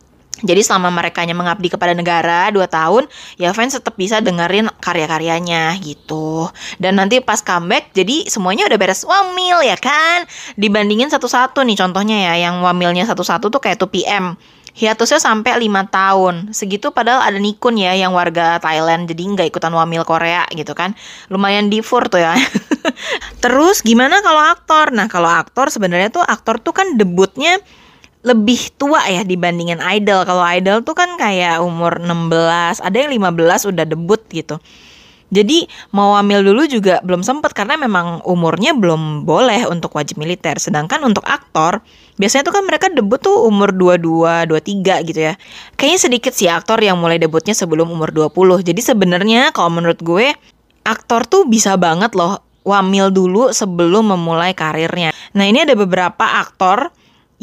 Jadi 0.43 0.62
selama 0.67 0.91
mereka 0.91 1.24
mengabdi 1.24 1.71
kepada 1.71 1.95
negara 1.95 2.52
2 2.52 2.60
tahun, 2.67 3.08
ya 3.39 3.56
fans 3.56 3.80
tetap 3.80 3.95
bisa 3.95 4.19
dengerin 4.19 4.67
karya-karyanya 4.84 5.71
gitu. 5.80 6.52
Dan 6.76 7.00
nanti 7.00 7.24
pas 7.24 7.39
comeback, 7.39 7.95
jadi 7.95 8.28
semuanya 8.28 8.67
udah 8.67 8.76
beres 8.76 9.08
wamil 9.08 9.63
ya 9.63 9.80
kan? 9.80 10.28
Dibandingin 10.60 11.08
satu-satu 11.08 11.63
nih 11.63 11.80
contohnya 11.80 12.17
ya, 12.32 12.52
yang 12.52 12.60
wamilnya 12.60 13.08
satu-satu 13.08 13.48
tuh 13.48 13.62
kayak 13.63 13.80
2PM. 13.80 14.36
Hiatusnya 14.76 15.24
sampai 15.24 15.56
5 15.56 15.88
tahun. 15.88 16.36
Segitu 16.52 16.91
padahal 16.91 17.24
ada 17.24 17.39
Nikun 17.39 17.80
ya 17.80 17.95
yang 17.95 18.12
warga 18.12 18.60
Thailand 18.60 19.08
jadi 19.08 19.24
nggak 19.24 19.48
ikutan 19.56 19.71
wamil 19.71 20.04
Korea 20.04 20.43
gitu 20.52 20.76
kan. 20.76 21.00
Lumayan 21.32 21.71
difur 21.71 22.12
tuh 22.12 22.19
ya. 22.19 22.36
Terus 23.43 23.80
gimana 23.80 24.19
kalau 24.19 24.43
aktor? 24.43 24.91
Nah, 24.91 25.08
kalau 25.08 25.32
aktor 25.32 25.71
sebenarnya 25.71 26.12
tuh 26.12 26.28
aktor 26.28 26.60
tuh 26.60 26.76
kan 26.76 27.00
debutnya 27.00 27.56
lebih 28.25 28.73
tua 28.75 29.05
ya 29.05 29.21
dibandingin 29.21 29.77
idol. 29.79 30.25
Kalau 30.25 30.41
idol 30.41 30.81
tuh 30.81 30.97
kan 30.97 31.13
kayak 31.15 31.61
umur 31.61 32.01
16, 32.01 32.81
ada 32.81 32.97
yang 32.97 33.13
15 33.13 33.69
udah 33.69 33.85
debut 33.85 34.21
gitu. 34.33 34.57
Jadi 35.33 35.65
mau 35.89 36.13
hamil 36.13 36.45
dulu 36.45 36.69
juga 36.69 37.01
belum 37.01 37.25
sempet 37.25 37.51
karena 37.57 37.75
memang 37.81 38.21
umurnya 38.29 38.77
belum 38.77 39.25
boleh 39.25 39.65
untuk 39.69 39.97
wajib 39.97 40.21
militer. 40.21 40.57
Sedangkan 40.61 41.01
untuk 41.01 41.25
aktor 41.25 41.81
biasanya 42.15 42.45
tuh 42.47 42.55
kan 42.55 42.63
mereka 42.63 42.88
debut 42.93 43.17
tuh 43.17 43.45
umur 43.45 43.73
22, 43.73 44.47
23 44.49 45.07
gitu 45.09 45.19
ya. 45.19 45.33
Kayaknya 45.75 45.99
sedikit 45.99 46.33
sih 46.33 46.49
aktor 46.49 46.77
yang 46.81 47.01
mulai 47.01 47.17
debutnya 47.17 47.57
sebelum 47.57 47.89
umur 47.89 48.13
20. 48.13 48.61
Jadi 48.61 48.81
sebenarnya 48.81 49.49
kalau 49.49 49.73
menurut 49.73 49.99
gue 50.01 50.33
aktor 50.85 51.25
tuh 51.25 51.49
bisa 51.49 51.73
banget 51.75 52.13
loh 52.13 52.45
wamil 52.65 53.09
dulu 53.13 53.49
sebelum 53.53 54.13
memulai 54.13 54.53
karirnya. 54.53 55.13
Nah 55.38 55.45
ini 55.45 55.65
ada 55.65 55.73
beberapa 55.77 56.41
aktor 56.41 56.93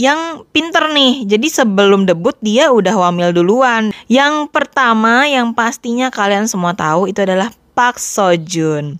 yang 0.02 0.42
pinter 0.50 0.90
nih. 0.90 1.22
Jadi 1.30 1.46
sebelum 1.46 2.10
debut 2.10 2.34
dia 2.42 2.74
udah 2.74 2.90
wamil 2.98 3.30
duluan. 3.30 3.94
Yang 4.10 4.50
pertama 4.50 5.30
yang 5.30 5.54
pastinya 5.54 6.10
kalian 6.10 6.50
semua 6.50 6.74
tahu 6.74 7.06
itu 7.06 7.22
adalah 7.22 7.54
Park 7.78 8.02
Sojun. 8.02 8.98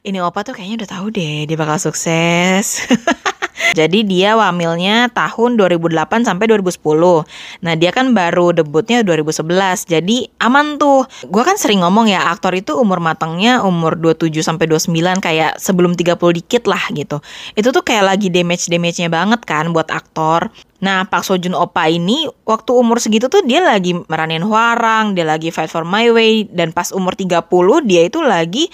Ini 0.00 0.18
opa 0.24 0.42
tuh 0.42 0.56
kayaknya 0.56 0.82
udah 0.82 0.90
tahu 0.90 1.06
deh 1.14 1.46
dia 1.46 1.54
bakal 1.54 1.78
sukses. 1.78 2.82
Jadi 3.70 4.02
dia 4.02 4.34
wamilnya 4.34 5.10
tahun 5.14 5.54
2008 5.54 6.26
sampai 6.26 6.44
2010. 6.50 7.26
Nah, 7.62 7.74
dia 7.78 7.90
kan 7.94 8.10
baru 8.10 8.50
debutnya 8.50 9.06
2011. 9.06 9.86
Jadi 9.86 10.26
aman 10.42 10.76
tuh. 10.76 11.06
Gua 11.30 11.46
kan 11.46 11.54
sering 11.54 11.86
ngomong 11.86 12.10
ya, 12.10 12.30
aktor 12.30 12.54
itu 12.58 12.74
umur 12.74 12.98
matangnya 12.98 13.62
umur 13.62 13.94
27 13.94 14.42
sampai 14.42 14.66
29 14.66 15.22
kayak 15.22 15.62
sebelum 15.62 15.94
30 15.94 16.18
dikit 16.34 16.66
lah 16.66 16.82
gitu. 16.90 17.22
Itu 17.54 17.70
tuh 17.70 17.86
kayak 17.86 18.16
lagi 18.16 18.28
damage-damage-nya 18.32 19.08
banget 19.12 19.40
kan 19.46 19.70
buat 19.70 19.88
aktor. 19.90 20.50
Nah, 20.80 21.04
Pak 21.04 21.28
Sojun 21.28 21.52
Opa 21.52 21.92
ini 21.92 22.24
waktu 22.48 22.72
umur 22.72 22.98
segitu 22.98 23.28
tuh 23.28 23.44
dia 23.44 23.60
lagi 23.60 23.92
meranin 24.08 24.40
Hwarang, 24.40 25.12
dia 25.12 25.28
lagi 25.28 25.52
Fight 25.52 25.68
for 25.68 25.84
My 25.84 26.08
Way 26.08 26.48
dan 26.50 26.72
pas 26.72 26.88
umur 26.90 27.12
30 27.12 27.36
dia 27.84 28.08
itu 28.08 28.24
lagi 28.24 28.72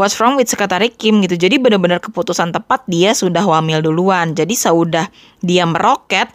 what's 0.00 0.16
wrong 0.16 0.40
with 0.40 0.48
Sekretari 0.48 0.88
Kim 0.88 1.20
gitu. 1.20 1.36
Jadi 1.36 1.60
benar-benar 1.60 2.00
keputusan 2.00 2.56
tepat 2.56 2.88
dia 2.88 3.12
sudah 3.12 3.44
wamil 3.44 3.84
duluan. 3.84 4.32
Jadi 4.32 4.56
seudah 4.56 5.12
dia 5.44 5.68
meroket 5.68 6.32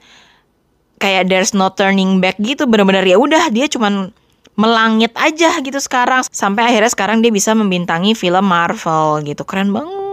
kayak 1.02 1.26
there's 1.26 1.58
no 1.58 1.74
turning 1.74 2.22
back 2.22 2.38
gitu. 2.38 2.70
Benar-benar 2.70 3.02
ya 3.02 3.18
udah 3.18 3.50
dia 3.50 3.66
cuman 3.66 4.14
melangit 4.54 5.18
aja 5.18 5.58
gitu 5.66 5.82
sekarang. 5.82 6.22
Sampai 6.30 6.70
akhirnya 6.70 6.94
sekarang 6.94 7.26
dia 7.26 7.34
bisa 7.34 7.58
membintangi 7.58 8.14
film 8.14 8.46
Marvel 8.46 9.26
gitu. 9.26 9.42
Keren 9.42 9.74
banget. 9.74 10.06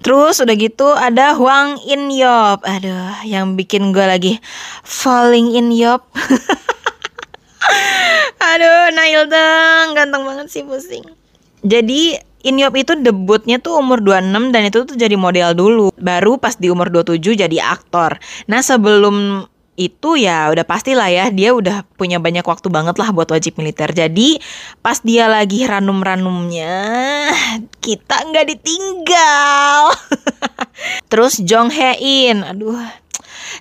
Terus 0.00 0.40
udah 0.40 0.56
gitu 0.56 0.88
ada 0.96 1.36
Huang 1.36 1.76
In 1.84 2.08
Yop 2.08 2.64
Aduh 2.64 3.20
yang 3.20 3.52
bikin 3.52 3.92
gue 3.92 4.00
lagi 4.00 4.40
falling 4.80 5.52
in 5.52 5.68
Yop 5.76 6.08
Aduh 8.50 8.88
Nail 8.96 9.28
dong 9.28 9.92
ganteng 9.92 10.24
banget 10.24 10.48
sih 10.48 10.64
pusing. 10.64 11.04
Jadi 11.60 12.16
In 12.46 12.56
Yop 12.56 12.74
itu 12.76 12.92
debutnya 12.96 13.60
tuh 13.60 13.76
umur 13.76 14.00
26 14.00 14.52
dan 14.54 14.62
itu 14.64 14.78
tuh 14.88 14.96
jadi 14.96 15.12
model 15.16 15.52
dulu 15.52 15.88
Baru 16.00 16.40
pas 16.40 16.56
di 16.56 16.72
umur 16.72 16.88
27 16.88 17.36
jadi 17.36 17.56
aktor 17.60 18.16
Nah 18.48 18.64
sebelum 18.64 19.44
itu 19.80 20.20
ya 20.20 20.52
udah 20.52 20.68
pastilah 20.68 21.08
ya 21.08 21.32
dia 21.32 21.56
udah 21.56 21.88
punya 21.96 22.20
banyak 22.20 22.44
waktu 22.44 22.68
banget 22.68 23.00
lah 23.00 23.16
buat 23.16 23.32
wajib 23.32 23.56
militer. 23.56 23.88
Jadi 23.88 24.36
pas 24.84 25.00
dia 25.00 25.24
lagi 25.24 25.64
ranum-ranumnya 25.64 26.76
kita 27.80 28.28
nggak 28.28 28.46
ditinggal. 28.52 29.96
Terus 31.10 31.40
Jong 31.40 31.72
Hae 31.72 31.96
In, 32.28 32.44
aduh 32.44 32.76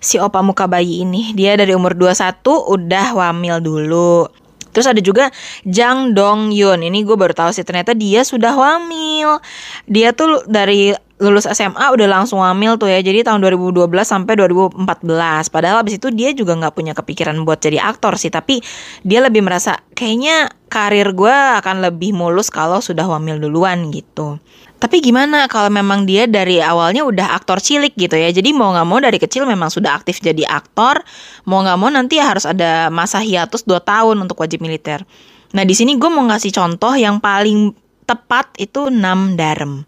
si 0.03 0.19
opa 0.19 0.43
muka 0.43 0.67
bayi 0.67 1.07
ini 1.07 1.31
dia 1.33 1.55
dari 1.55 1.71
umur 1.71 1.95
21 1.95 2.43
udah 2.67 3.07
wamil 3.15 3.63
dulu. 3.63 4.27
Terus 4.71 4.87
ada 4.89 5.01
juga 5.01 5.33
Jang 5.65 6.13
Dong 6.13 6.53
Yun. 6.53 6.81
Ini 6.85 7.03
gue 7.05 7.17
baru 7.17 7.33
tahu 7.33 7.51
sih 7.51 7.65
ternyata 7.65 7.97
dia 7.97 8.21
sudah 8.25 8.53
wamil. 8.53 9.41
Dia 9.89 10.13
tuh 10.13 10.45
dari 10.45 10.93
lulus 11.19 11.51
SMA 11.51 11.83
udah 11.91 12.07
langsung 12.07 12.39
hamil 12.39 12.79
tuh 12.79 12.87
ya 12.87 13.03
jadi 13.03 13.27
tahun 13.27 13.43
2012 13.43 13.91
sampai 14.07 14.39
2014 14.39 15.51
padahal 15.51 15.83
abis 15.83 15.99
itu 15.99 16.07
dia 16.15 16.31
juga 16.31 16.55
nggak 16.55 16.71
punya 16.71 16.95
kepikiran 16.95 17.43
buat 17.43 17.59
jadi 17.59 17.83
aktor 17.91 18.15
sih 18.15 18.31
tapi 18.31 18.63
dia 19.03 19.19
lebih 19.19 19.43
merasa 19.43 19.83
kayaknya 19.99 20.47
karir 20.71 21.11
gue 21.11 21.35
akan 21.59 21.83
lebih 21.83 22.15
mulus 22.15 22.47
kalau 22.47 22.79
sudah 22.79 23.03
hamil 23.03 23.35
duluan 23.35 23.91
gitu 23.91 24.39
tapi 24.79 25.03
gimana 25.03 25.51
kalau 25.51 25.67
memang 25.67 26.07
dia 26.07 26.23
dari 26.23 26.63
awalnya 26.63 27.03
udah 27.03 27.35
aktor 27.35 27.59
cilik 27.59 27.91
gitu 27.99 28.15
ya? 28.15 28.31
Jadi 28.31 28.55
mau 28.55 28.71
nggak 28.71 28.87
mau 28.87 28.99
dari 29.03 29.19
kecil 29.19 29.43
memang 29.43 29.67
sudah 29.67 29.99
aktif 29.99 30.23
jadi 30.23 30.47
aktor. 30.47 31.03
Mau 31.43 31.59
nggak 31.59 31.77
mau 31.77 31.91
nanti 31.91 32.15
harus 32.17 32.47
ada 32.47 32.87
masa 32.87 33.19
hiatus 33.19 33.67
2 33.67 33.75
tahun 33.83 34.15
untuk 34.23 34.39
wajib 34.39 34.63
militer. 34.63 35.03
Nah 35.51 35.67
di 35.67 35.75
sini 35.75 35.99
gue 35.99 36.07
mau 36.07 36.23
ngasih 36.31 36.55
contoh 36.55 36.95
yang 36.95 37.19
paling 37.19 37.75
tepat 38.07 38.55
itu 38.55 38.87
Nam 38.87 39.35
Darem. 39.35 39.83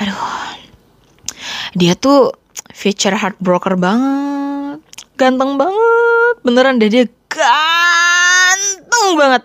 Aduh. 0.00 0.16
Dia 1.76 1.92
tuh 1.92 2.32
feature 2.72 3.20
heartbroker 3.20 3.76
banget. 3.76 4.80
Ganteng 5.20 5.60
banget. 5.60 6.34
Beneran 6.40 6.80
deh 6.80 6.88
dia 6.88 7.04
ganteng 7.28 9.08
banget 9.20 9.44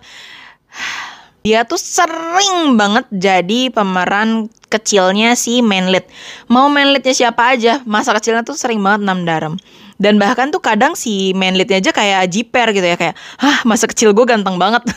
dia 1.42 1.66
tuh 1.66 1.78
sering 1.78 2.78
banget 2.78 3.06
jadi 3.10 3.74
pemeran 3.74 4.48
kecilnya 4.70 5.34
si 5.34 5.60
Manlit 5.66 6.08
mau 6.48 6.70
Manlitnya 6.70 7.12
siapa 7.12 7.58
aja 7.58 7.82
masa 7.84 8.14
kecilnya 8.16 8.46
tuh 8.46 8.56
sering 8.56 8.80
banget 8.80 9.02
nam 9.04 9.26
daram 9.26 9.58
dan 10.02 10.18
bahkan 10.18 10.50
tuh 10.50 10.62
kadang 10.62 10.94
si 10.98 11.34
Manlitnya 11.34 11.82
aja 11.82 11.92
kayak 11.94 12.30
jiper 12.30 12.74
gitu 12.74 12.88
ya 12.88 12.98
kayak 12.98 13.18
hah 13.42 13.66
masa 13.66 13.90
kecil 13.90 14.14
gue 14.14 14.26
ganteng 14.26 14.62
banget 14.62 14.86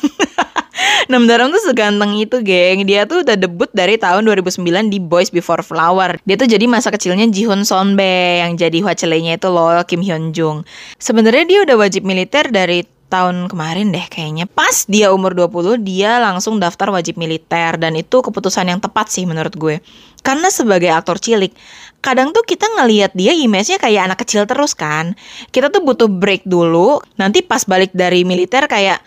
Nam 1.04 1.28
Daram 1.28 1.52
tuh 1.52 1.60
seganteng 1.60 2.16
itu, 2.16 2.40
geng. 2.40 2.88
Dia 2.88 3.04
tuh 3.04 3.22
udah 3.22 3.36
debut 3.36 3.68
dari 3.70 4.00
tahun 4.00 4.24
2009 4.24 4.64
di 4.88 4.98
Boys 4.98 5.28
Before 5.28 5.60
Flower. 5.60 6.16
Dia 6.24 6.36
tuh 6.40 6.48
jadi 6.48 6.64
masa 6.64 6.88
kecilnya 6.88 7.28
Jihun 7.28 7.62
Sonbe 7.68 8.40
yang 8.40 8.56
jadi 8.56 8.80
Hwachelenya 8.80 9.36
itu 9.36 9.48
loh 9.52 9.84
Kim 9.84 10.00
Hyun 10.00 10.32
Jung. 10.32 10.64
Sebenarnya 10.96 11.44
dia 11.44 11.58
udah 11.62 11.76
wajib 11.76 12.08
militer 12.08 12.48
dari 12.48 12.88
tahun 13.14 13.46
kemarin 13.46 13.94
deh 13.94 14.02
kayaknya. 14.10 14.50
Pas 14.50 14.82
dia 14.90 15.14
umur 15.14 15.38
20, 15.38 15.78
dia 15.86 16.18
langsung 16.18 16.58
daftar 16.58 16.90
wajib 16.90 17.14
militer 17.14 17.78
dan 17.78 17.94
itu 17.94 18.18
keputusan 18.18 18.66
yang 18.66 18.82
tepat 18.82 19.06
sih 19.14 19.22
menurut 19.22 19.54
gue. 19.54 19.78
Karena 20.26 20.50
sebagai 20.50 20.90
aktor 20.90 21.22
cilik, 21.22 21.54
kadang 22.02 22.34
tuh 22.34 22.42
kita 22.42 22.66
ngelihat 22.74 23.14
dia 23.14 23.30
image-nya 23.30 23.78
kayak 23.78 24.10
anak 24.10 24.18
kecil 24.26 24.42
terus 24.50 24.74
kan. 24.74 25.14
Kita 25.54 25.70
tuh 25.70 25.86
butuh 25.86 26.10
break 26.10 26.42
dulu, 26.42 26.98
nanti 27.14 27.46
pas 27.46 27.62
balik 27.62 27.94
dari 27.94 28.26
militer 28.26 28.66
kayak 28.66 28.98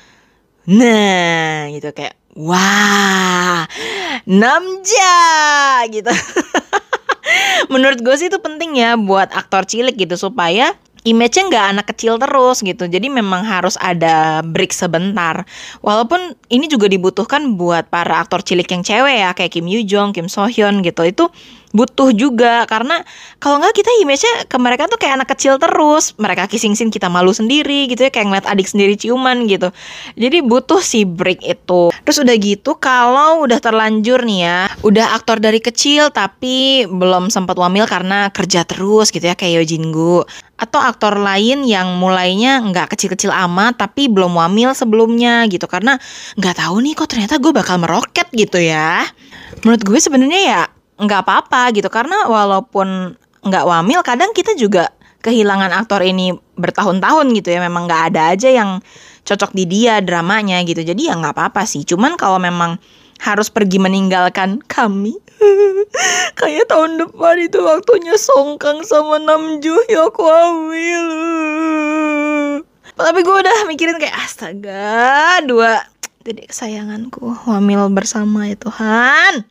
Nah, 0.67 1.71
gitu 1.71 1.95
kayak 1.95 2.19
wah, 2.35 3.63
namja 4.27 5.15
gitu. 5.87 6.11
Menurut 7.71 8.03
gue 8.03 8.15
sih 8.19 8.27
itu 8.27 8.35
penting 8.43 8.75
ya 8.75 8.99
buat 8.99 9.31
aktor 9.31 9.63
cilik 9.63 9.95
gitu 9.95 10.19
supaya 10.19 10.75
image-nya 11.07 11.43
nggak 11.47 11.65
anak 11.71 11.85
kecil 11.95 12.19
terus 12.19 12.59
gitu. 12.59 12.83
Jadi 12.83 13.07
memang 13.07 13.47
harus 13.47 13.79
ada 13.79 14.43
break 14.43 14.75
sebentar. 14.75 15.47
Walaupun 15.79 16.35
ini 16.51 16.67
juga 16.67 16.91
dibutuhkan 16.91 17.55
buat 17.55 17.87
para 17.87 18.19
aktor 18.19 18.43
cilik 18.43 18.67
yang 18.67 18.83
cewek 18.83 19.15
ya 19.23 19.31
kayak 19.31 19.55
Kim 19.55 19.71
Yoo 19.71 19.87
Jong, 19.87 20.11
Kim 20.11 20.27
So 20.27 20.43
Hyun 20.45 20.83
gitu. 20.83 21.07
Itu 21.07 21.31
butuh 21.75 22.15
juga 22.15 22.63
karena 22.69 23.03
kalau 23.37 23.59
nggak 23.59 23.75
kita 23.75 23.91
image-nya 24.03 24.33
ke 24.47 24.57
mereka 24.59 24.87
tuh 24.87 24.99
kayak 24.99 25.23
anak 25.23 25.29
kecil 25.35 25.59
terus. 25.59 26.15
Mereka 26.15 26.47
kissing-sin 26.47 26.93
kita 26.93 27.11
malu 27.11 27.35
sendiri 27.35 27.91
gitu 27.91 28.07
ya 28.07 28.11
kayak 28.11 28.27
ngeliat 28.31 28.47
adik 28.47 28.67
sendiri 28.67 28.95
ciuman 28.95 29.47
gitu. 29.49 29.71
Jadi 30.15 30.37
butuh 30.43 30.79
si 30.79 31.03
break 31.03 31.43
itu. 31.43 31.91
Terus 31.91 32.17
udah 32.23 32.35
gitu 32.39 32.79
kalau 32.79 33.43
udah 33.43 33.59
terlanjur 33.59 34.23
nih 34.23 34.39
ya 34.47 34.59
udah 34.85 35.17
aktor 35.17 35.41
dari 35.41 35.59
kecil 35.59 36.13
tapi 36.13 36.85
belum 36.87 37.33
sempat 37.33 37.57
wamil 37.59 37.89
karena 37.89 38.29
kerja 38.31 38.63
terus 38.63 39.09
gitu 39.11 39.25
ya 39.25 39.35
kayak 39.35 39.63
Yojingu 39.63 40.23
atau 40.57 40.81
aktor 40.81 41.21
lain 41.21 41.61
yang 41.69 42.01
mulainya 42.01 42.57
nggak 42.65 42.97
kecil-kecil 42.97 43.29
amat 43.29 43.77
tapi 43.77 44.09
belum 44.09 44.33
wamil 44.33 44.73
sebelumnya 44.73 45.45
gitu. 45.51 45.69
Karena 45.69 45.99
nggak 46.37 46.55
tahu 46.57 46.81
nih 46.81 46.93
kok 46.97 47.09
ternyata 47.09 47.37
gue 47.37 47.51
bakal 47.53 47.77
meroket 47.77 48.27
gitu 48.33 48.57
ya. 48.57 49.05
Menurut 49.61 49.81
gue 49.85 49.99
sebenarnya 50.01 50.41
ya 50.41 50.61
nggak 50.97 51.21
apa-apa 51.25 51.71
gitu. 51.73 51.89
Karena 51.89 52.27
walaupun 52.27 53.17
nggak 53.45 53.63
wamil 53.63 54.01
kadang 54.03 54.33
kita 54.35 54.57
juga 54.57 54.91
kehilangan 55.23 55.73
aktor 55.73 56.03
ini 56.03 56.35
bertahun-tahun 56.57 57.25
gitu 57.37 57.53
ya. 57.53 57.59
Memang 57.61 57.85
nggak 57.85 58.03
ada 58.13 58.33
aja 58.35 58.49
yang 58.49 58.81
cocok 59.23 59.55
di 59.55 59.65
dia 59.65 60.03
dramanya 60.03 60.61
gitu. 60.67 60.81
Jadi 60.81 61.09
ya 61.09 61.15
nggak 61.15 61.33
apa-apa 61.37 61.63
sih. 61.63 61.85
Cuman 61.87 62.17
kalau 62.19 62.41
memang 62.41 62.81
harus 63.21 63.49
pergi 63.49 63.81
meninggalkan 63.81 64.61
kami 64.65 65.17
kayak 66.39 66.69
tahun 66.69 67.01
depan 67.01 67.35
itu 67.41 67.59
waktunya 67.65 68.15
Songkang 68.17 68.85
sama 68.85 69.17
Namju 69.17 69.75
ya 69.89 70.09
aku 70.09 70.21
hamil 70.21 71.05
tapi 72.97 73.19
gue 73.21 73.35
udah 73.45 73.69
mikirin 73.69 74.01
kayak 74.01 74.17
astaga 74.25 75.41
dua 75.45 75.85
dedek 76.25 76.49
kesayanganku 76.53 77.33
hamil 77.45 77.89
bersama 77.93 78.49
ya 78.49 78.57
Tuhan 78.57 79.45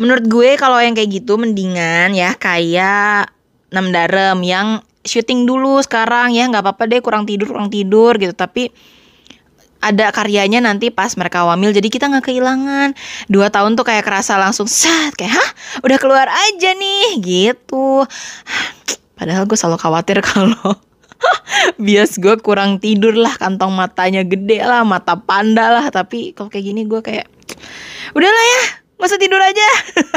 menurut 0.00 0.24
gue 0.28 0.50
kalau 0.60 0.78
yang 0.80 0.96
kayak 0.96 1.22
gitu 1.22 1.40
mendingan 1.40 2.12
ya 2.12 2.36
kayak 2.36 3.32
enam 3.70 3.92
darem 3.92 4.38
yang 4.46 4.80
syuting 5.06 5.46
dulu 5.46 5.78
sekarang 5.80 6.34
ya 6.34 6.50
nggak 6.50 6.66
apa-apa 6.66 6.90
deh 6.90 7.00
kurang 7.00 7.24
tidur 7.24 7.54
kurang 7.54 7.70
tidur 7.70 8.18
gitu. 8.18 8.34
Tapi 8.34 8.74
ada 9.80 10.10
karyanya 10.10 10.58
nanti 10.58 10.90
pas 10.90 11.14
mereka 11.14 11.46
wamil 11.46 11.70
jadi 11.70 11.86
kita 11.86 12.10
nggak 12.10 12.26
kehilangan. 12.26 12.98
Dua 13.30 13.48
tahun 13.48 13.78
tuh 13.78 13.86
kayak 13.86 14.02
kerasa 14.02 14.34
langsung 14.36 14.66
set 14.66 15.14
kayak 15.14 15.38
hah? 15.38 15.50
Udah 15.86 15.96
keluar 16.02 16.26
aja 16.26 16.74
nih 16.74 17.22
gitu. 17.22 18.02
Padahal 19.16 19.46
gue 19.46 19.56
selalu 19.56 19.78
khawatir 19.78 20.18
kalau 20.28 20.76
bias 21.80 22.20
gue 22.20 22.36
kurang 22.42 22.76
tidur 22.82 23.16
lah 23.16 23.32
kantong 23.40 23.72
matanya 23.72 24.20
gede 24.26 24.60
lah 24.66 24.82
mata 24.82 25.14
panda 25.14 25.70
lah. 25.70 25.86
Tapi 25.94 26.34
kalau 26.34 26.50
kayak 26.50 26.66
gini 26.66 26.82
gue 26.84 27.00
kayak 27.00 27.30
udahlah 28.12 28.46
ya 28.58 28.85
Usah 28.96 29.20
tidur 29.20 29.38
aja. 29.38 29.68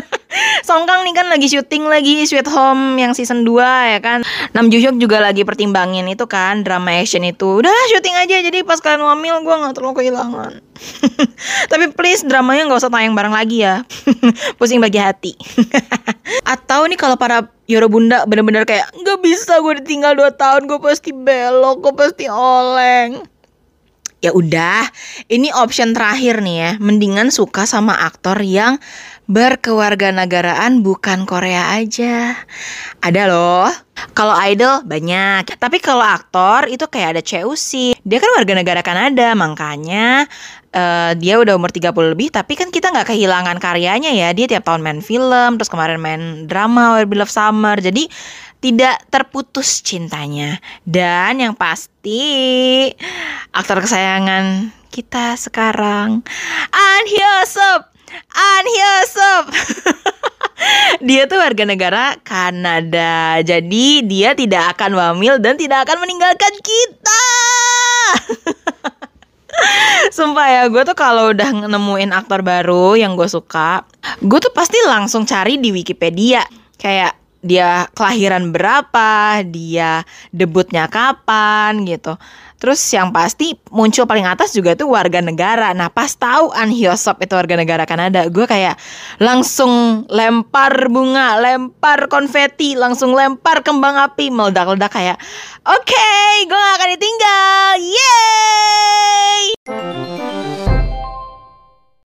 Songkang 0.68 1.04
nih 1.04 1.12
kan 1.18 1.28
lagi 1.28 1.52
syuting 1.52 1.90
lagi 1.90 2.24
Sweet 2.24 2.48
Home 2.48 2.96
yang 2.96 3.12
season 3.12 3.44
2 3.44 3.98
ya 3.98 4.00
kan? 4.00 4.24
Nam 4.56 4.72
Joo 4.72 4.80
Hyuk 4.80 4.96
juga 5.02 5.20
lagi 5.20 5.44
pertimbangin 5.44 6.08
itu 6.08 6.24
kan 6.30 6.64
Drama 6.64 6.96
action 6.96 7.26
itu. 7.28 7.60
Udah 7.60 7.74
syuting 7.92 8.16
aja. 8.16 8.40
Jadi 8.40 8.64
pas 8.64 8.80
kalian 8.80 9.04
wamil 9.04 9.44
gue 9.44 9.52
gak 9.52 9.76
terlalu 9.76 10.06
kehilangan. 10.06 10.64
Tapi 11.72 11.86
please 11.92 12.24
dramanya 12.24 12.72
gak 12.72 12.80
usah 12.88 12.94
tayang 12.94 13.18
bareng 13.18 13.36
lagi 13.36 13.68
ya. 13.68 13.84
Pusing 14.62 14.80
bagi 14.80 15.02
hati. 15.02 15.36
Atau 16.48 16.88
nih 16.88 16.96
kalau 16.96 17.20
para 17.20 17.52
Yoro 17.68 17.92
Bunda 17.92 18.24
bener-bener 18.24 18.64
kayak 18.64 18.90
Gak 18.96 19.20
bisa 19.20 19.60
gue 19.60 19.82
ditinggal 19.82 20.18
2 20.18 20.34
tahun 20.38 20.62
Gue 20.66 20.82
pasti 20.82 21.14
belok 21.14 21.86
Gue 21.86 21.94
pasti 21.94 22.26
oleng 22.26 23.22
ya 24.20 24.36
udah 24.36 24.84
ini 25.32 25.52
option 25.56 25.96
terakhir 25.96 26.44
nih 26.44 26.58
ya. 26.60 26.72
Mendingan 26.80 27.32
suka 27.32 27.64
sama 27.64 27.96
aktor 28.04 28.40
yang 28.44 28.78
berkewarganegaraan 29.30 30.82
bukan 30.82 31.30
Korea 31.30 31.78
aja. 31.78 32.34
Ada 33.00 33.30
loh. 33.30 33.70
Kalau 34.18 34.34
idol 34.48 34.82
banyak. 34.84 35.60
Tapi 35.60 35.78
kalau 35.78 36.02
aktor 36.02 36.66
itu 36.66 36.90
kayak 36.90 37.18
ada 37.18 37.22
Cheusi. 37.22 37.94
Dia 38.02 38.18
kan 38.18 38.32
warga 38.34 38.54
negara 38.58 38.82
Kanada 38.82 39.38
makanya 39.38 40.26
uh, 40.74 41.12
dia 41.14 41.38
udah 41.38 41.58
umur 41.58 41.70
30 41.70 41.94
lebih 42.18 42.34
tapi 42.34 42.58
kan 42.58 42.74
kita 42.74 42.90
nggak 42.90 43.14
kehilangan 43.14 43.62
karyanya 43.62 44.12
ya. 44.18 44.34
Dia 44.34 44.50
tiap 44.50 44.66
tahun 44.66 44.82
main 44.82 45.00
film, 45.06 45.62
terus 45.62 45.70
kemarin 45.70 46.02
main 46.02 46.50
drama 46.50 46.98
Where 46.98 47.06
We 47.06 47.22
Love 47.22 47.32
Summer. 47.32 47.78
Jadi 47.78 48.10
tidak 48.60 49.04
terputus 49.08 49.80
cintanya. 49.84 50.60
Dan 50.84 51.40
yang 51.40 51.56
pasti 51.56 52.92
aktor 53.56 53.84
kesayangan 53.84 54.76
kita 54.92 55.40
sekarang 55.40 56.24
An 56.72 57.04
Hyosop. 57.08 57.88
An 58.36 58.66
Hyosop. 58.68 59.46
dia 61.08 61.24
tuh 61.30 61.40
warga 61.40 61.64
negara 61.64 62.20
Kanada. 62.22 63.40
Jadi 63.42 64.04
dia 64.04 64.36
tidak 64.36 64.76
akan 64.78 64.92
wamil 64.96 65.40
dan 65.40 65.56
tidak 65.56 65.88
akan 65.88 66.04
meninggalkan 66.04 66.54
kita. 66.60 67.26
Sumpah 70.16 70.48
ya, 70.48 70.64
gue 70.72 70.84
tuh 70.88 70.96
kalau 70.96 71.36
udah 71.36 71.68
nemuin 71.68 72.16
aktor 72.16 72.40
baru 72.42 72.96
yang 72.96 73.20
gue 73.20 73.28
suka, 73.28 73.84
gue 74.24 74.40
tuh 74.40 74.52
pasti 74.56 74.80
langsung 74.88 75.28
cari 75.28 75.60
di 75.60 75.70
Wikipedia. 75.76 76.44
Kayak 76.80 77.20
dia 77.40 77.88
kelahiran 77.96 78.52
berapa, 78.52 79.42
dia 79.48 80.04
debutnya 80.36 80.92
kapan 80.92 81.88
gitu. 81.88 82.20
Terus 82.60 82.84
yang 82.92 83.16
pasti 83.16 83.56
muncul 83.72 84.04
paling 84.04 84.28
atas 84.28 84.52
juga 84.52 84.76
tuh 84.76 84.92
warga 84.92 85.24
negara. 85.24 85.72
Nah 85.72 85.88
pas 85.88 86.12
tahu 86.12 86.52
An 86.52 86.68
Hyosop 86.68 87.24
itu 87.24 87.32
warga 87.32 87.56
negara 87.56 87.88
Kanada, 87.88 88.28
gue 88.28 88.44
kayak 88.44 88.76
langsung 89.24 90.04
lempar 90.12 90.92
bunga, 90.92 91.40
lempar 91.40 92.12
konfeti, 92.12 92.76
langsung 92.76 93.16
lempar 93.16 93.64
kembang 93.64 93.96
api, 94.12 94.28
meledak-ledak 94.28 94.92
kayak, 94.92 95.16
oke, 95.64 95.88
okay, 95.88 96.44
gue 96.44 96.60
gak 96.60 96.76
akan 96.76 96.90
ditinggal, 97.00 97.76
yeay! 97.80 99.44